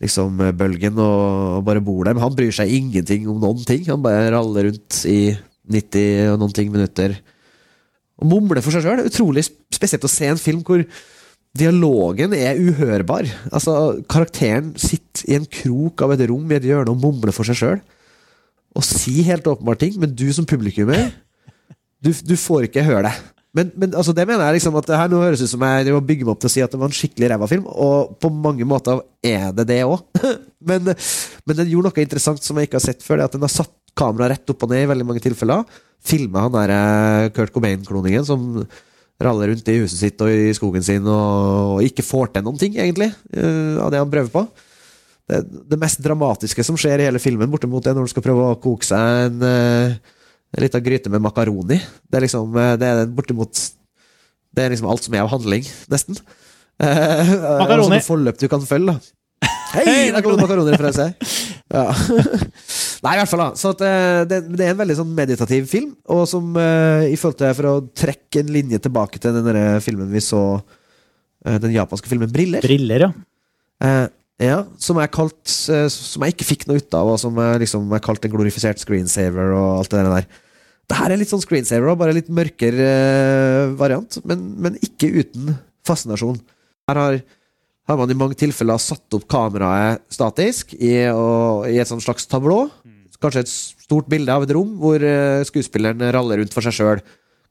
[0.03, 2.15] liksom og bare bor der.
[2.17, 3.85] Men han bryr seg ingenting om noen ting.
[3.89, 5.33] Han bare raller rundt i
[5.73, 7.17] 90 og noen ting minutter
[8.17, 9.05] og mumler for seg sjøl.
[9.09, 10.85] Utrolig spesielt å se en film hvor
[11.57, 13.29] dialogen er uhørbar.
[13.51, 17.49] Altså, karakteren sitter i en krok av et rom i et hjørne og mumler for
[17.49, 17.81] seg sjøl.
[18.77, 21.09] Og si helt åpenbare ting, men du som publikummer,
[22.05, 23.15] du, du får ikke høre det.
[23.57, 26.01] Men, men altså, det mener jeg liksom at det her nå høres ut som jeg
[26.05, 28.29] bygger meg opp til å si at det var en skikkelig ræva film, og på
[28.29, 30.03] mange måter er det det òg.
[30.69, 33.47] men, men den gjorde noe interessant som jeg ikke har sett før, det at den
[33.47, 35.65] har satt kameraet rett opp og ned i veldig mange tilfeller.
[36.05, 38.45] Filma han der eh, Kurt Cobain-kloningen som
[39.25, 42.61] raller rundt i huset sitt og i skogen sin og, og ikke får til noen
[42.61, 44.43] ting, egentlig, uh, av det han prøver på.
[45.27, 48.45] Det, det mest dramatiske som skjer i hele filmen, bortimot det når du skal prøve
[48.47, 49.97] å koke seg en, eh,
[50.55, 51.81] en lita gryte med makaroni.
[52.07, 53.63] Det er liksom eh, Det er bortimot
[54.55, 56.19] Det er liksom alt som er av handling, nesten.
[56.79, 57.89] Eh, Makaroni.
[57.89, 59.49] sånne forløp du kan følge, da.
[59.75, 61.09] Hei, der kom det makaronireferanse!
[61.75, 61.83] Ja.
[63.05, 63.49] Nei, i hvert fall, da.
[63.59, 63.83] Så at,
[64.31, 67.75] det, det er en veldig sånn meditativ film, og som i forhold til For å
[67.91, 70.45] trekke en linje tilbake til den filmen vi så,
[71.43, 72.65] den japanske filmen 'Briller'.
[72.65, 74.07] Briller, ja.
[74.43, 77.63] Ja, som jeg kalt eh, Som jeg ikke fikk noe ut av, og som jeg
[77.63, 80.27] liksom jeg kalte en glorifisert screensaver og alt det der.
[80.87, 85.09] Det her er litt sånn screensaver, og bare litt mørkere eh, variant, men, men ikke
[85.17, 85.57] uten
[85.89, 86.37] fascinasjon.
[86.87, 87.17] Her har,
[87.89, 92.29] har man i mange tilfeller satt opp kameraet statisk i, og, i et sånn slags
[92.31, 92.67] tablå.
[93.17, 97.01] Kanskje et stort bilde av et rom hvor eh, skuespilleren raller rundt for seg sjøl.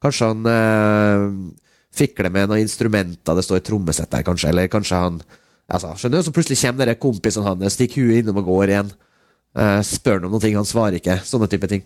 [0.06, 1.26] Kanskje han eh,
[1.96, 5.20] fikler med noen instrumenter, det står et trommesett der, kanskje, eller kanskje han
[5.72, 6.26] Altså, skjønner du?
[6.28, 8.92] Så plutselig kommer dere kompisen hans, stikker huet innom og går igjen.
[9.56, 11.20] Eh, spør han om noen ting, han svarer ikke.
[11.26, 11.86] Sånne type ting.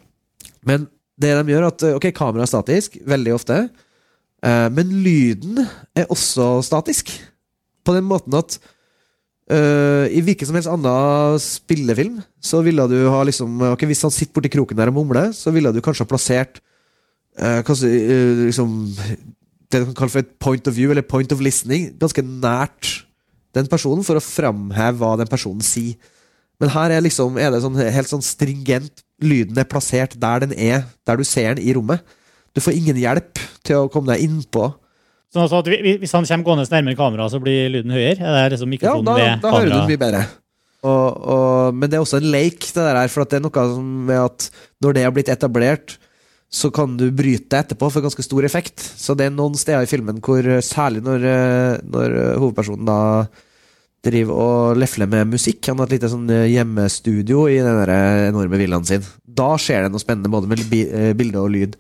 [0.68, 0.88] Men
[1.20, 3.62] det de gjør, at eh, Ok, kameraet er statisk, veldig ofte.
[4.44, 5.64] eh, men lyden
[5.96, 7.14] er også statisk.
[7.88, 8.58] På den måten at
[9.50, 14.12] eh, i hvilken som helst annen spillefilm, så ville du ha liksom Ok, Hvis han
[14.12, 16.60] sitter borti kroken der og mumler, så ville du kanskje ha plassert
[17.40, 18.74] eh, kanskje, eh, liksom
[19.70, 23.06] det du kan kalle for et point of view, eller point of listening, ganske nært
[23.58, 25.98] den personen for å framheve hva den personen sier.
[26.60, 29.06] Men her er, liksom, er det sånn, helt sånn stringent.
[29.24, 32.04] Lyden er plassert der den er, der du ser den i rommet.
[32.56, 34.68] Du får ingen hjelp til å komme deg innpå.
[35.30, 35.70] Sånn altså at
[36.02, 38.18] Hvis han kommer gående nærmere kameraet, så blir lyden høyere?
[38.18, 40.24] Er det liksom Ja, da, da hører du den mye bedre.
[40.80, 43.44] Og, og, men det er også en leik, det der her, for at det er
[43.44, 43.66] noe
[44.08, 44.48] med at
[44.84, 45.98] når det har blitt etablert,
[46.50, 48.82] så kan du bryte etterpå for ganske stor effekt.
[48.82, 52.90] Så det er noen steder i filmen hvor, eh, særlig når, eh, når eh, hovedpersonen
[52.90, 53.28] da
[54.02, 58.58] driver og lefler med musikk Han har et lite sånn hjemmestudio i den der enorme
[58.58, 59.04] villaen sin.
[59.28, 60.64] Da skjer det noe spennende, både med
[61.20, 61.76] bilde og lyd.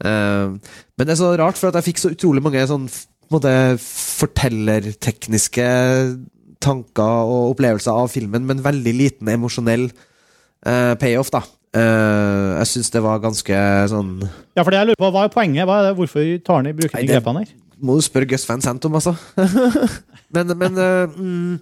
[0.00, 0.56] Men
[0.96, 2.88] det er så rart, for at jeg fikk så utrolig mange sånn
[3.28, 3.52] måte
[3.84, 5.68] fortellertekniske
[6.64, 9.90] tanker og opplevelser av filmen, men veldig liten emosjonell
[10.64, 11.44] payoff, da.
[11.78, 13.62] Eh, jeg syns det var ganske
[13.92, 14.12] sånn
[14.56, 15.66] Ja, for det jeg lurer på, Hva er poenget?
[15.68, 17.50] Hva er det, hvorfor tar han i bruker de grepene her?
[17.78, 19.12] Må du spørre Gus Van Sant om, altså.
[20.34, 21.58] men men uh, mm,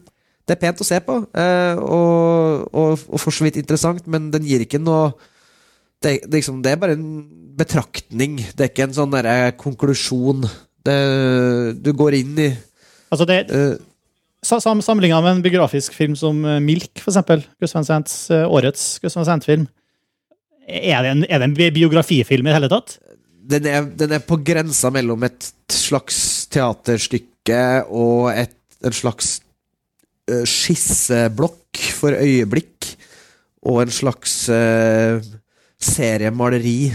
[0.46, 4.30] det er pent å se på, uh, og, og, og for så vidt interessant, men
[4.32, 5.10] den gir ikke noe
[6.00, 7.10] det, det, liksom, det er bare en
[7.58, 10.46] betraktning, det er ikke en sånn derre konklusjon.
[10.86, 10.96] Det,
[11.82, 12.50] du går inn i
[13.10, 13.38] Altså det,
[14.44, 19.16] sa- sam, Sammenligna med en biografisk film som Milk, eksempel, Gus Van Sants, årets Gus
[19.18, 19.66] Van Sant-film,
[20.66, 22.96] Er det, en, er det en biografifilm i det hele tatt?
[23.46, 26.18] Den er, den er på grensa mellom et slags
[26.50, 27.60] teaterstykke
[27.94, 29.36] og et, en slags
[30.32, 32.96] uh, skisseblokk for øyeblikk.
[33.66, 35.22] Og en slags uh,
[35.78, 36.90] seriemaleri,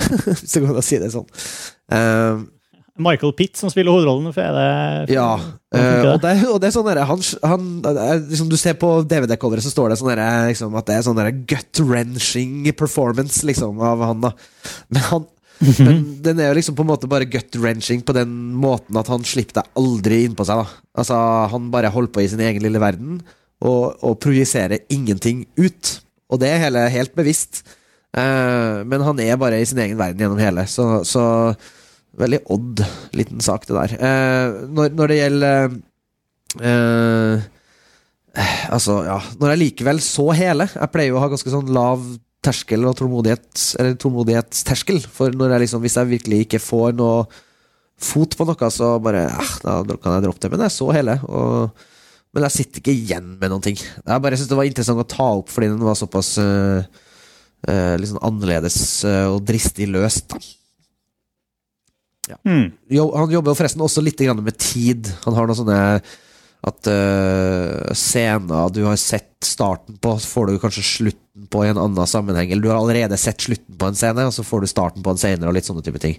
[0.26, 1.28] hvis det går an å si det sånn.
[1.92, 2.42] Eh,
[3.02, 4.30] Michael Pitt som spiller hovedrollen?
[4.34, 5.32] For er det, Ja,
[5.74, 6.12] eh, det?
[6.12, 9.64] og, det, og det er sånn derre han, han, er liksom, Du ser på DVD-coveret,
[9.64, 14.24] så står det sånn der, liksom, at det er sånn gut-wrenching performance liksom, av han.
[14.28, 14.34] da
[14.88, 15.28] Men han
[15.84, 19.26] men den er jo liksom på en måte bare gut-wrenching på den måten at han
[19.28, 20.62] slipper deg aldri innpå seg.
[20.62, 21.18] da Altså
[21.52, 23.18] Han bare holder på i sin egen lille verden
[23.60, 25.98] og, og projiserer ingenting ut.
[26.32, 27.60] Og det er hele, helt bevisst.
[28.16, 30.64] Uh, men han er bare i sin egen verden gjennom hele.
[30.70, 31.24] Så, så
[32.20, 32.82] veldig odd
[33.16, 33.94] liten sak, det der.
[33.96, 35.68] Eh, når, når det gjelder
[36.60, 37.44] eh,
[38.34, 41.70] eh, Altså, ja Når jeg likevel så hele Jeg pleier jo å ha ganske sånn
[41.74, 42.04] lav
[42.44, 45.02] terskel og tålmodighet Eller tålmodighetsterskel.
[45.12, 47.24] For når jeg liksom, hvis jeg virkelig ikke får noe
[48.00, 50.52] fot på noe, så bare eh, Da kan jeg droppe det.
[50.54, 51.18] Men jeg så hele.
[51.28, 51.84] Og,
[52.32, 53.76] men jeg sitter ikke igjen med noen ting.
[53.76, 57.02] Jeg bare synes det var interessant å ta opp fordi den var såpass eh,
[58.00, 58.78] litt sånn annerledes
[59.28, 60.30] og dristig løst.
[60.32, 60.59] da
[62.46, 62.70] Hmm.
[62.92, 65.10] jo, han jobber jo forresten også litt grann med tid.
[65.26, 65.80] Han har noen sånne
[66.60, 71.70] at uh, scener du har sett starten på, så får du kanskje slutten på i
[71.70, 72.50] en annen sammenheng.
[72.50, 75.14] Eller du har allerede sett slutten på en scene, og så får du starten på
[75.14, 76.18] en senere, og litt sånne type ting.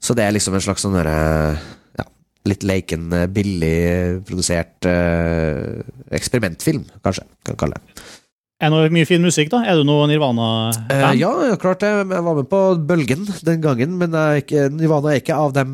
[0.00, 1.18] Så det er liksom en slags sånn derre
[1.98, 2.06] ja,
[2.48, 3.76] litt leiken, øh, billig
[4.28, 5.84] produsert uh,
[6.16, 7.26] eksperimentfilm, kanskje.
[7.44, 8.06] Kan kalle det.
[8.56, 9.60] Er det noe mye fin musikk, da?
[9.68, 11.18] Er du noe Eh, Nirvana-fan?
[11.20, 11.90] ja, ja, klart det.
[11.92, 14.40] Jeg var med på bølgen den gangen, men er
[14.72, 15.64] Nirvana er ikke av de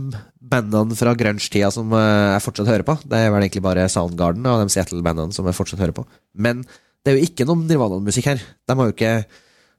[0.53, 2.97] bandene fra grunge-tida som eh, jeg fortsatt hører på.
[3.07, 6.05] Det er vel egentlig bare Soundgarden og de Seattle-bandene som jeg fortsatt hører på.
[6.35, 6.65] Men
[7.05, 8.43] det er jo ikke noe Nirvana-musikk her.
[8.67, 9.15] De har jo ikke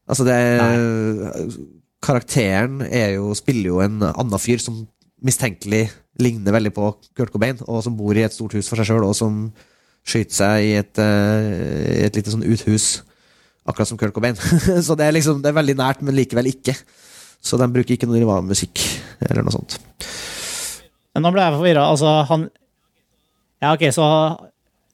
[0.03, 0.35] Altså, det
[2.03, 4.81] Karakteren er jo, spiller jo en annen fyr som
[5.23, 5.85] mistenkelig
[6.19, 9.05] ligner veldig på Kurt Cobain, og som bor i et stort hus for seg sjøl,
[9.07, 9.45] og som
[10.03, 13.01] skyter seg i et, uh, et lite sånn uthus.
[13.63, 14.35] Akkurat som Kurt Cobain.
[14.85, 16.75] så det er liksom Det er veldig nært, men likevel ikke.
[17.43, 18.81] Så de bruker ikke noe Nirvana-musikk
[19.23, 19.77] eller noe sånt.
[21.19, 21.87] Nå ble jeg forvirra.
[21.91, 22.49] Altså, han
[23.63, 24.05] Ja, ok, så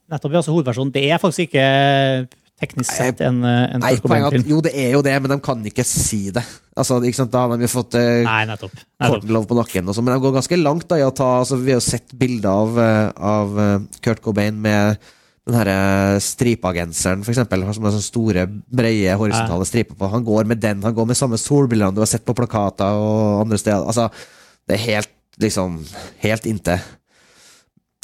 [0.09, 1.65] nettopp, ja, så hovedpersonen Det er faktisk ikke
[2.59, 4.49] teknisk sett en, en Nei, poenget at.
[4.49, 6.43] Jo, det er jo det, men de kan ikke si det.
[6.79, 8.75] Altså, ikke sant, Da har de jo fått uh, Nei, nettopp.
[9.49, 11.73] På nakken, og så, men de går ganske langt da i å ta altså, Vi
[11.73, 14.99] har jo sett bilder av, eh, av eh, Kurt Cobain med
[15.49, 17.65] den her eh, stripagenseren, for eksempel.
[17.73, 20.11] Som har sånne store, breie, horisontale striper på.
[20.13, 23.45] Han går med den, han går med samme solbrillene du har sett på plakater og
[23.45, 23.87] andre steder.
[23.89, 24.09] Altså,
[24.69, 25.79] det er helt, liksom,
[26.23, 26.83] helt inntil.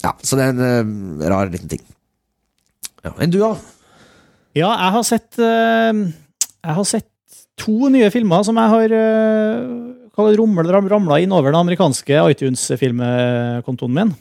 [0.03, 1.85] Ja, så det er en uh, rar liten ting.
[3.05, 3.53] Ja, Enn du, da?
[3.53, 3.74] Ja,
[4.71, 6.03] jeg har sett eh,
[6.63, 7.09] Jeg har sett
[7.59, 10.23] to nye filmer som jeg har uh,
[10.91, 14.11] ramla inn over den amerikanske iTunes-filmkontoen min.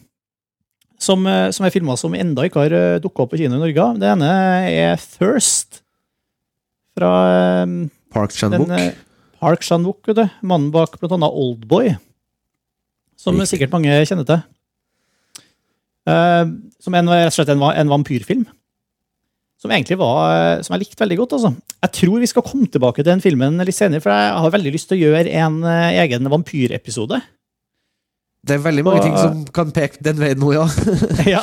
[1.03, 3.89] Som, eh, som er filmer som enda ikke har dukka opp på kino i Norge.
[3.99, 4.31] Det ene
[4.71, 5.83] er Thirst.
[6.95, 7.13] Fra
[7.67, 7.75] eh,
[8.15, 8.71] Park Chan-wook?
[8.71, 8.93] eh,
[9.43, 10.27] Park Chan-wook, vet du.
[10.47, 11.95] Mannen bak annet Oldboy.
[13.19, 14.43] Som sikkert mange kjenner til.
[16.11, 16.45] Eh,
[16.85, 18.47] som en, rett og slett en, en vampyrfilm.
[19.65, 21.33] Som egentlig var Som jeg likte veldig godt.
[21.39, 21.55] altså.
[21.87, 24.73] Jeg tror vi skal komme tilbake til den filmen litt senere, for jeg har veldig
[24.75, 27.21] lyst til å gjøre en eh, egen vampyrepisode.
[28.45, 30.67] Det er veldig mange Og- ting som kan peke den veien nå, ja.
[31.37, 31.41] ja,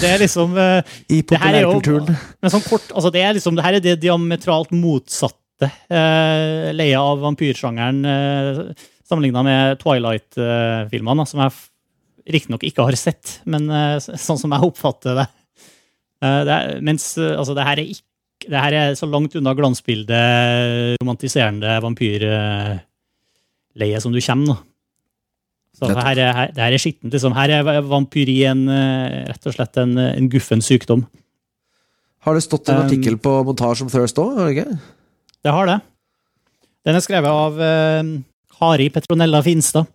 [0.00, 0.80] det er liksom eh,
[1.12, 2.08] I populærkulturen.
[2.40, 7.02] Men sånn kort, altså det er liksom, det her er det diametralt motsatte eh, leia
[7.04, 8.62] av vampyrsjangeren eh,
[9.04, 15.20] sammenligna med Twilight-filmene, som jeg riktignok ikke har sett, men eh, sånn som jeg oppfatter
[15.20, 15.28] det.
[16.22, 18.08] Eh, det er, mens eh, altså, det her er ikke
[18.42, 22.80] det her er så langt unna glansbildet, romantiserende vampyrleie
[24.02, 24.46] som du kommer.
[24.50, 24.56] nå.
[25.78, 27.12] Så det her, er, her, det her er skittent.
[27.14, 27.32] Liksom.
[27.36, 31.06] Her er vampyri en, eh, rett og slett en, en guffen sykdom.
[32.26, 34.54] Har det stått en Um, artikkel på montasje om Thirst òg?
[34.54, 34.66] Det?
[35.42, 35.78] Det har det.
[36.86, 38.02] Den er skrevet av uh,
[38.58, 39.88] Kari Petronella Finstad,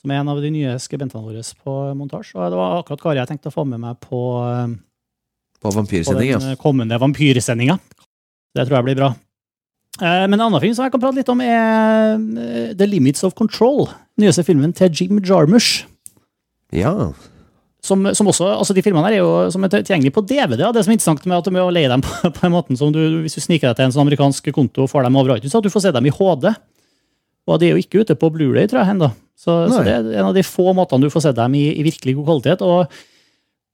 [0.00, 2.38] som er en av de nye skribentene våre på montasje.
[2.38, 4.72] Og det var akkurat Kari jeg tenkte å få med meg på, eh,
[5.62, 6.38] På på vampyrsending, ja.
[6.42, 7.78] den eh, kommende vampyrsendinga.
[8.52, 9.12] Det tror jeg blir bra.
[10.02, 13.22] Eh, Men en annen film som jeg kan prate litt om, er eh, The Limits
[13.24, 13.86] of Control.
[14.20, 15.84] Nyeste filmen til Jim Jarmusch.
[16.74, 17.12] Ja.
[17.82, 20.66] Som, som også, altså De filmene her er jo som er tilgjengelige på DVD.
[20.66, 20.72] Ja.
[20.74, 22.92] Det som er interessant med at du må leie dem på, på en måte som
[22.94, 25.54] du, hvis du sniker deg til en sånn amerikansk konto og får dem over iTunes,
[25.54, 26.50] at du får se dem i HD.
[27.50, 29.10] Og de er jo ikke ute på Blu-ray, tror jeg, Enda.
[29.34, 31.82] Så, så det er en av de få måtene du får se dem i, i
[31.82, 32.62] virkelig god kvalitet.
[32.62, 33.00] Og,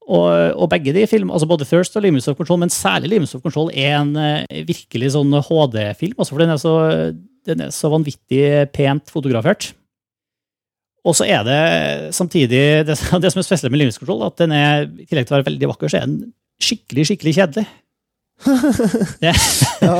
[0.09, 3.35] Og, og begge de filmene, altså både Thirst og Limits of Control, men særlig Limits
[3.37, 6.15] of Control, er en eh, virkelig sånn HD-film.
[6.17, 6.73] Altså for den er, så,
[7.45, 8.41] den er så vanvittig
[8.73, 9.69] pent fotografert.
[11.07, 11.59] Og så er det
[12.15, 15.29] samtidig Det, det som er spesielt med Limits of Control, at den er, i tillegg
[15.29, 17.67] til å være veldig vakker, så er den skikkelig, skikkelig kjedelig.
[19.23, 19.35] Det,
[19.83, 19.99] Ja,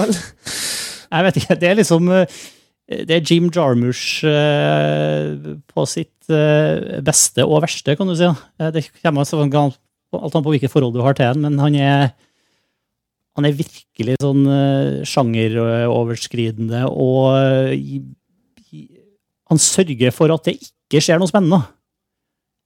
[1.13, 2.39] jeg vet ikke, det er liksom eh,
[3.10, 8.30] Det er Jim Jarmusch eh, på sitt eh, beste og verste, kan du si.
[8.74, 9.78] Det kommer an
[10.17, 12.13] alt an på hvilket forhold du har til den, men han er
[13.38, 18.02] han er virkelig sånn uh, sjangeroverskridende, og eh, i-
[18.74, 18.89] i-
[19.50, 21.62] han sørger for at det ikke skjer noe spennende.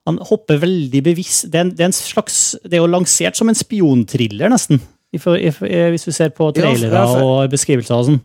[0.07, 3.37] Han hopper veldig bevisst Det er, en, det er en slags Det er jo lansert
[3.39, 4.81] som en spionthriller, nesten.
[5.13, 8.21] Eh, hvis du ser på Ja, trailere og beskrivelser og sånn.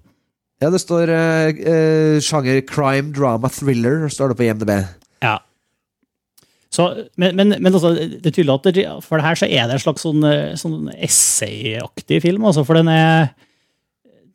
[0.62, 4.72] ja, det står uh, uh, sjanger crime, drama, thriller, står det på IMDb.
[6.68, 6.84] Så,
[7.16, 9.78] men, men, men altså, det er tydelig at det, for det her så er det
[9.78, 12.44] en slags sånn, eh, sånn essayaktig film.
[12.48, 13.30] Altså, for den er,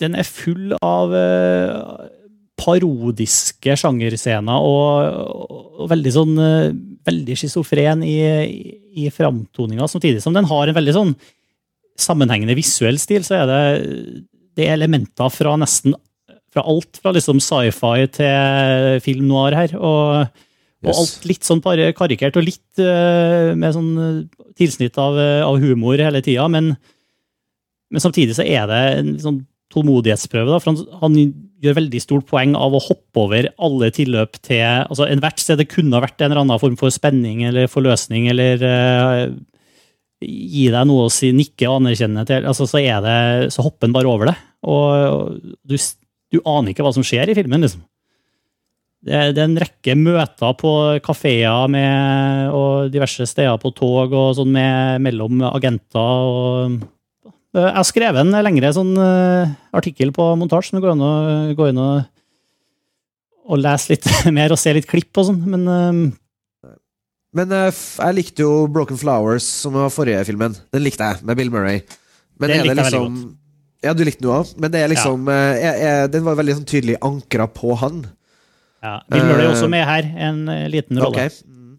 [0.02, 2.08] den er full av eh,
[2.58, 6.74] parodiske sjangerscener og, og veldig sånn eh,
[7.06, 11.14] veldig schizofren i, i, i framtoninga, samtidig som den har en veldig sånn
[12.00, 13.62] sammenhengende visuell stil, så er det,
[14.58, 15.94] det er elementer fra nesten
[16.54, 19.74] fra alt fra liksom sci-fi til film noir her.
[19.78, 20.28] og
[20.84, 21.00] og Yes.
[21.00, 26.02] alt litt sånn karikert og litt uh, med sånn eh, tilsnitt av, eh, av humor
[26.02, 26.74] hele tida, men,
[27.94, 29.40] men samtidig så er det en sånn
[29.74, 30.52] tålmodighetsprøve.
[30.52, 31.16] Da, for han, han
[31.64, 35.70] gjør veldig stort poeng av å hoppe over alle tilløp til altså Ethvert sted det
[35.72, 39.24] kunne ha vært en eller annen form for spenning eller forløsning, eller uh,
[40.24, 43.18] gi deg noe å si, nikke og anerkjenne til, altså, så, er det,
[43.56, 44.38] så hopper han bare over det.
[44.68, 45.80] Og, og du,
[46.32, 47.84] du aner ikke hva som skjer i filmen, liksom.
[49.04, 50.72] Det er, en rekke møter på
[51.04, 51.74] kafeer
[52.56, 56.30] og diverse steder på tog og sånn med, mellom agenter.
[56.30, 56.78] Og,
[57.54, 61.14] jeg har skrevet en lengre sånn, eh, artikkel på montasje som det går an å
[61.58, 62.08] gå inn og,
[63.44, 66.74] og lese litt mer og se litt klipp og sånn, men eh,
[67.34, 70.56] Men eh, jeg likte jo Broken Flowers, som var forrige filmen.
[70.72, 71.84] Den likte jeg, med Bill Murray.
[72.40, 73.40] Men Den likte jeg veldig godt.
[73.84, 76.60] Ja, du likte den òg, men det er liksom eh, jeg, jeg, Den var veldig
[76.60, 78.06] sånn tydelig ankra på han.
[78.84, 81.28] Ja, Bill Murray er også med her, en eh, liten rolle.
[81.28, 81.38] Ok.
[81.48, 81.78] Mm.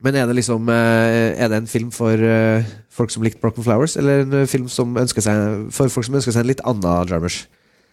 [0.00, 3.66] Men er det liksom eh, Er det en film for eh, folk som likte Broken
[3.66, 7.10] Flowers, eller en film som ønsker seg for folk som ønsker seg en litt annen
[7.10, 7.44] Jarmusch?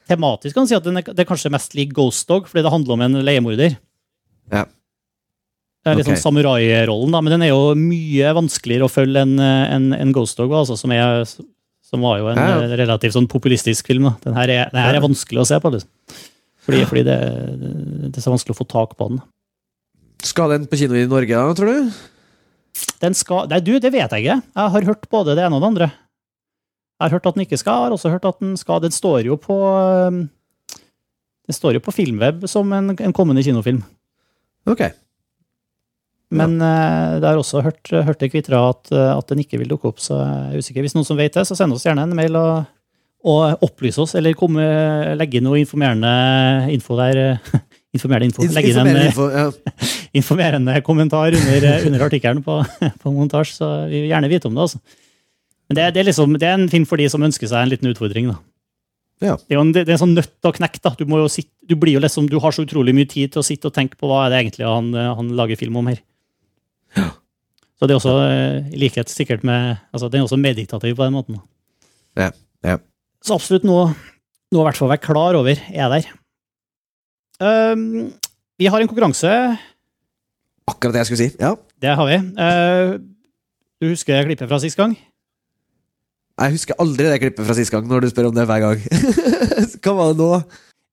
[0.08, 2.64] Tematisk kan man si at den er, det er kanskje mest lik Ghost Dog, fordi
[2.66, 3.76] det handler om en leiemorder.
[4.54, 4.64] Ja.
[5.84, 6.16] Det er litt okay.
[6.16, 10.40] sånn samurai-rollen, da, men den er jo mye vanskeligere å følge enn en, en Ghost
[10.40, 12.80] Dog, altså, som, er, som var jo en Ja, ja.
[12.80, 14.08] relativt sånn populistisk film.
[14.24, 15.92] Den her er, den her er vanskelig å se på, liksom.
[16.68, 17.18] Fordi, fordi det,
[18.12, 19.22] det er så vanskelig å få tak på den.
[20.28, 21.96] Skal den på kino i Norge, da, tror du?
[23.02, 24.42] Den skal Nei, du, det vet jeg ikke.
[24.42, 25.88] Jeg har hørt både det ene og det andre.
[26.98, 28.82] Jeg har hørt at den ikke skal, jeg har også hørt at den skal.
[28.84, 30.24] Den står jo på um,
[31.48, 33.84] Den står jo på Filmweb som en, en kommende kinofilm.
[34.68, 34.90] Ok.
[36.36, 39.88] Men eh, det har også hørt, hørt det kvitra at, at den ikke vil dukke
[39.94, 40.84] opp, så jeg er usikker.
[40.84, 42.66] Hvis noen som vet det, så send oss gjerne en mail og,
[43.28, 44.63] og opplyse oss, eller komme,
[45.20, 46.12] legge noe informerende
[46.74, 47.40] info der.
[47.96, 48.46] Informerende info.
[48.54, 49.46] Legge inn en info, ja.
[50.20, 52.60] informerende kommentar under, under artikkelen på,
[53.02, 54.66] på montasje, så vi vil gjerne vite om det.
[54.68, 54.82] altså.
[55.68, 57.72] Men det, det, er liksom, det er en film for de som ønsker seg en
[57.72, 58.30] liten utfordring.
[58.32, 58.38] da.
[59.24, 59.38] Ja.
[59.40, 60.84] Det er jo en, det er en sånn nøtt å knekke.
[60.84, 60.94] da.
[61.00, 63.42] Du, må jo sitte, du, blir jo liksom, du har så utrolig mye tid til
[63.42, 66.04] å sitte og tenke på hva er det egentlig han, han lager film om her.
[67.00, 67.10] Ja.
[67.78, 71.06] Så det er også, eh, i likhet sikkert med altså Den er også meditativ på
[71.06, 71.38] den måten.
[71.38, 71.44] da.
[72.18, 72.30] Ja,
[72.66, 72.78] ja.
[73.28, 73.90] Så absolutt noe,
[74.56, 76.06] noe i hvert fall være klar over er der.
[77.44, 78.08] Um,
[78.58, 79.30] vi har en konkurranse
[80.68, 81.36] Akkurat det jeg skulle si.
[81.40, 81.52] Ja.
[81.80, 82.16] Det har vi.
[82.36, 82.98] Uh,
[83.80, 84.96] du husker klippet fra sist gang?
[86.38, 88.82] Jeg husker aldri det klippet fra sist gang, når du spør om det hver gang.
[89.84, 90.32] Hva var det nå?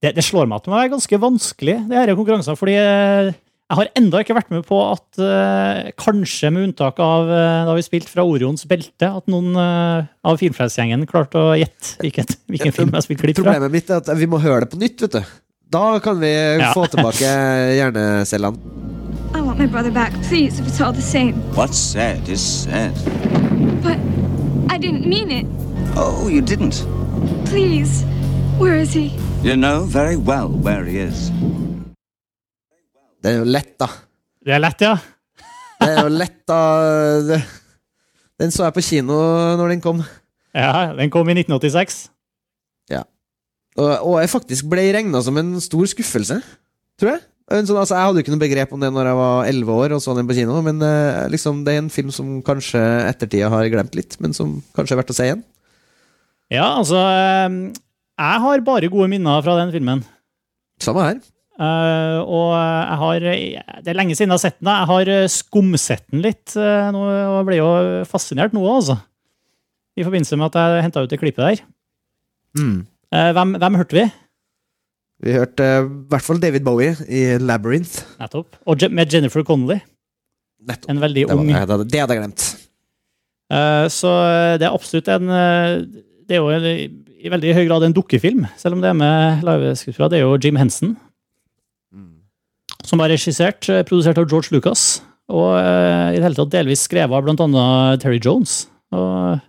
[0.03, 3.31] Det, det slår meg at det være ganske vanskelig, det her er konkurranser, fordi eh,
[3.65, 7.73] jeg har enda ikke vært med på at eh, kanskje med unntak av eh, da
[7.73, 12.73] vi spilte fra Orions belte, at noen eh, av Filmfrelsgjengen klarte å gjette hvilket, hvilken
[12.77, 13.47] film jeg spilte klipp fra.
[13.47, 15.33] Problemet mitt er at vi må høre det på nytt, vet du.
[15.73, 16.29] Da kan vi
[16.61, 16.69] Ja.
[16.77, 17.25] få tilbake
[17.79, 18.59] hjernecellene.
[19.35, 21.33] I want my brother back, please, if it's all the same.
[21.57, 22.93] What's said is said.
[23.81, 23.97] But
[24.69, 25.45] I didn't mean it.
[25.97, 26.85] Oh, you didn't.
[27.49, 28.05] Please.
[28.59, 29.11] Where is he?
[29.43, 31.31] You know very well where he is.
[33.25, 33.87] Det er jo lett, da.
[34.45, 34.93] Det er lett, ja.
[35.81, 36.59] Det er jo lett, da.
[37.25, 37.45] Det-
[38.37, 39.15] Den så jeg på kino
[39.57, 40.03] når den kom.
[40.53, 40.91] ja.
[40.93, 42.05] Den kom i 1986.
[43.75, 46.37] Og, og jeg faktisk ble regna som en stor skuffelse,
[46.95, 47.23] tror jeg.
[47.51, 49.73] En Sånn, altså, jeg hadde jo ikke noe begrep om det når jeg var 11
[49.83, 52.79] år og så den på kino, men uh, liksom, det er en film som kanskje
[53.09, 55.43] ettertida har glemt litt, men som kanskje er verdt å se igjen.
[56.55, 57.59] Ja, altså eh,
[58.15, 60.05] Jeg har bare gode minner fra den filmen.
[60.79, 61.19] Samme her.
[61.55, 63.25] Eh, og jeg har
[63.85, 64.71] Det er lenge siden jeg har sett den.
[64.71, 67.01] Jeg har eh, skumsett den litt Uh, nå,
[67.35, 67.69] og ble jo
[68.07, 68.97] fascinert nå, altså.
[69.95, 71.63] I forbindelse med at jeg henta ut det klippet der.
[72.59, 72.77] Mm.
[73.11, 74.05] Uh, hvem, hvem hørte vi?
[75.25, 78.03] Vi hørte i hvert fall David Bowie i Labyrinth.
[78.21, 78.59] Nettopp.
[78.67, 79.79] Og med Jennifer Connolly.
[80.67, 80.89] Nettopp.
[80.91, 82.45] En veldig ung det, hadde- jeg glemt.
[83.93, 84.11] Så
[84.57, 86.65] det er absolutt en Det er jo en,
[87.21, 90.15] i veldig høy grad en dukkefilm, selv om det er med liveskuespillere.
[90.15, 90.95] Det er jo Jim Henson
[92.85, 96.83] som er regissert, eh, produsert av George Lucas, og uh, i det hele tatt delvis
[96.85, 98.67] skrevet av annet Terry Jones.
[98.93, 99.39] Og,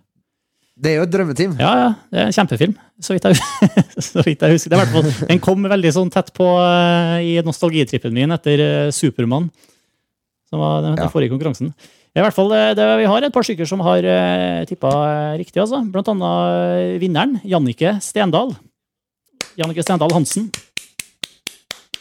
[0.77, 1.53] Det er jo et drømmeteam.
[1.61, 3.37] ja, ja, det er en kjempefilm, så vidt jeg,
[4.09, 4.73] så vidt jeg husker.
[4.73, 9.51] Er fall, den kom veldig sånn tett på uh, i nostalgitrippen min etter Supermann,
[10.49, 11.09] som var den, Ja.
[11.13, 11.73] forrige konkurransen.
[12.17, 14.89] I hvert fall, det, Vi har et par stykker som har uh, tippa
[15.37, 15.61] riktig.
[15.61, 15.83] altså.
[15.93, 18.55] Blant annet vinneren, Jannike Stendal.
[19.57, 20.49] Jannike Stendal Hansen.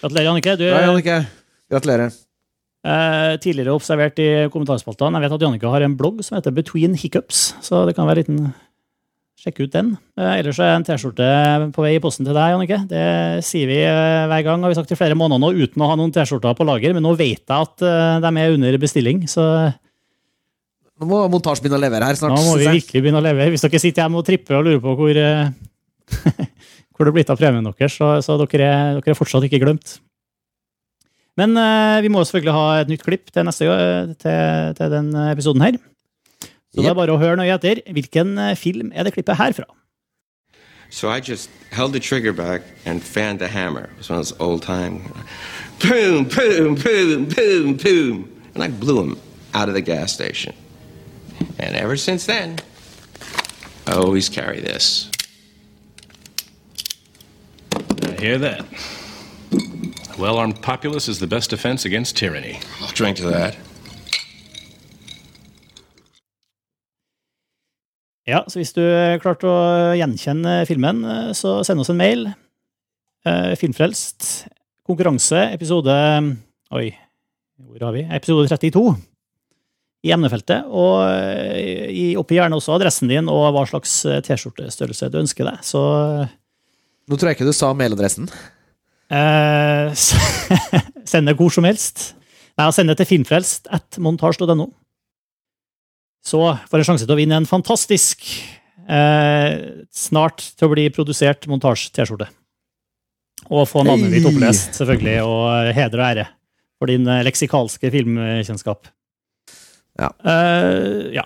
[0.07, 0.55] Gratulerer, Jannicke.
[0.61, 1.17] Du er Jannicke.
[1.73, 2.15] Gratulerer.
[2.87, 5.19] eh, tidligere observert i kommentarspaltene.
[5.19, 8.23] Jeg vet at Jannicke har en blogg som heter Between Hiccups, så det kan være
[8.23, 8.55] en liten
[9.37, 9.91] Sjekk ut den.
[10.17, 11.27] Eh, ellers er en T-skjorte
[11.77, 12.79] på vei i posten til deg, Jannicke.
[12.89, 13.03] Det
[13.45, 15.97] sier vi eh, hver gang, har vi sagt i flere måneder nå, uten å ha
[16.01, 16.95] noen T-skjorter på lager.
[16.97, 19.45] Men nå vet jeg at eh, de er under bestilling, så
[20.97, 22.33] Nå må montasjen begynne å levere her snart.
[22.33, 22.79] nå må vi synes jeg.
[22.81, 23.51] virkelig begynne å leve.
[23.53, 25.51] Hvis dere sitter hjemme og tripper og lurer på hvor, eh,
[26.97, 29.61] hvor det er blitt av premien deres, så, så dere, er, dere er fortsatt ikke
[29.63, 29.99] glemt.
[31.37, 35.11] Men eh, vi må selvfølgelig ha et nytt klipp til, neste, gang- til, til den
[35.29, 35.77] episoden her.
[36.73, 37.83] Så det er bare å høre nøye etter.
[37.93, 39.69] Hvilken eh, film er det klippet her fra?
[40.89, 43.91] So I just held the trigger back and fanned the hammer.
[43.93, 45.03] It was one of those old time.
[45.83, 48.31] Boom, boom, boom, boom, boom.
[48.55, 49.19] And I blew him
[49.53, 50.55] out of the gas station.
[51.59, 52.57] And ever since then,
[53.87, 55.11] I always carry this.
[58.19, 58.61] Hear that.
[60.17, 62.59] A well armed populace is the best defense against tyranny.
[62.81, 63.57] I'll drink to that.
[68.27, 68.83] Ja, så hvis du
[69.23, 69.59] klarte å
[69.95, 72.25] gjenkjenne filmen, eh, så send oss en mail.
[73.27, 74.47] Eh, Filmfrelst.
[74.87, 75.91] Konkurranse, episode
[76.75, 76.89] Oi,
[77.63, 78.03] hvor har vi?
[78.11, 78.97] Episode 32.
[80.07, 80.67] I emnefeltet.
[80.67, 85.47] Og eh, i- oppgi gjerne også adressen din og hva slags eh, T-skjortestørrelse du ønsker
[85.47, 85.63] deg.
[85.67, 85.83] Så
[87.07, 88.29] Nå tror jeg ikke du sa mailadressen.
[89.15, 89.93] eh,
[91.11, 92.13] send det hvor som helst.
[92.57, 94.71] Nei, send det til filmfrelst at montasj.no.
[96.27, 98.25] Så får en sjanse til å vinne en fantastisk,
[98.91, 102.27] eh, snart til å bli produsert montasj-T-skjorte.
[103.53, 106.27] Og få navnet ditt opplest, selvfølgelig, og heder og ære
[106.81, 108.91] for din eh, leksikalske filmkjennskap.
[110.01, 110.11] Ja.
[110.27, 111.25] Eh, ja.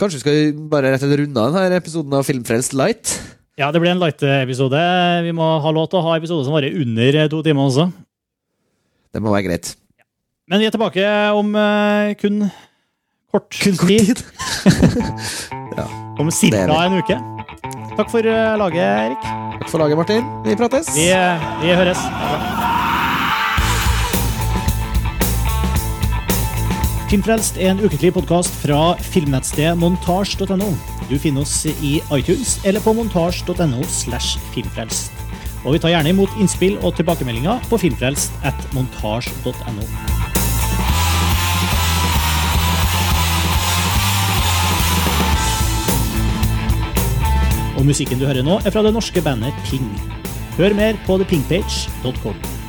[0.00, 3.16] Kanskje vi skal bare rett en runde av denne episoden av Filmfrelst Light?
[3.60, 4.80] Ja, det blir en light-episode.
[5.26, 7.90] Vi må ha lov til å ha episoder som varer under to timer også.
[9.12, 9.74] Det må være greit.
[10.50, 11.04] Men vi er tilbake
[11.36, 12.46] om uh, kun
[13.30, 14.24] kort Kun kort tid.
[16.20, 16.80] Om Det er ca.
[16.84, 17.16] en uke.
[17.96, 19.22] Takk for uh, laget, Erik.
[19.60, 20.26] Takk for laget, Martin.
[20.44, 20.90] Vi prates.
[20.92, 22.00] Vi, eh, vi høres.
[27.08, 30.74] Filmfrelst er en ukentlig podkast fra filmnettstedet montasj.no.
[31.10, 33.80] Du finner oss i iTunes eller på montasj.no.
[35.60, 39.88] Og vi tar gjerne imot innspill og tilbakemeldinger på filmfrelst at montasj.no.
[47.80, 49.90] Og musikken du hører nå, er fra det norske bandet Ping.
[50.60, 52.59] Hør mer på thepingpage.com.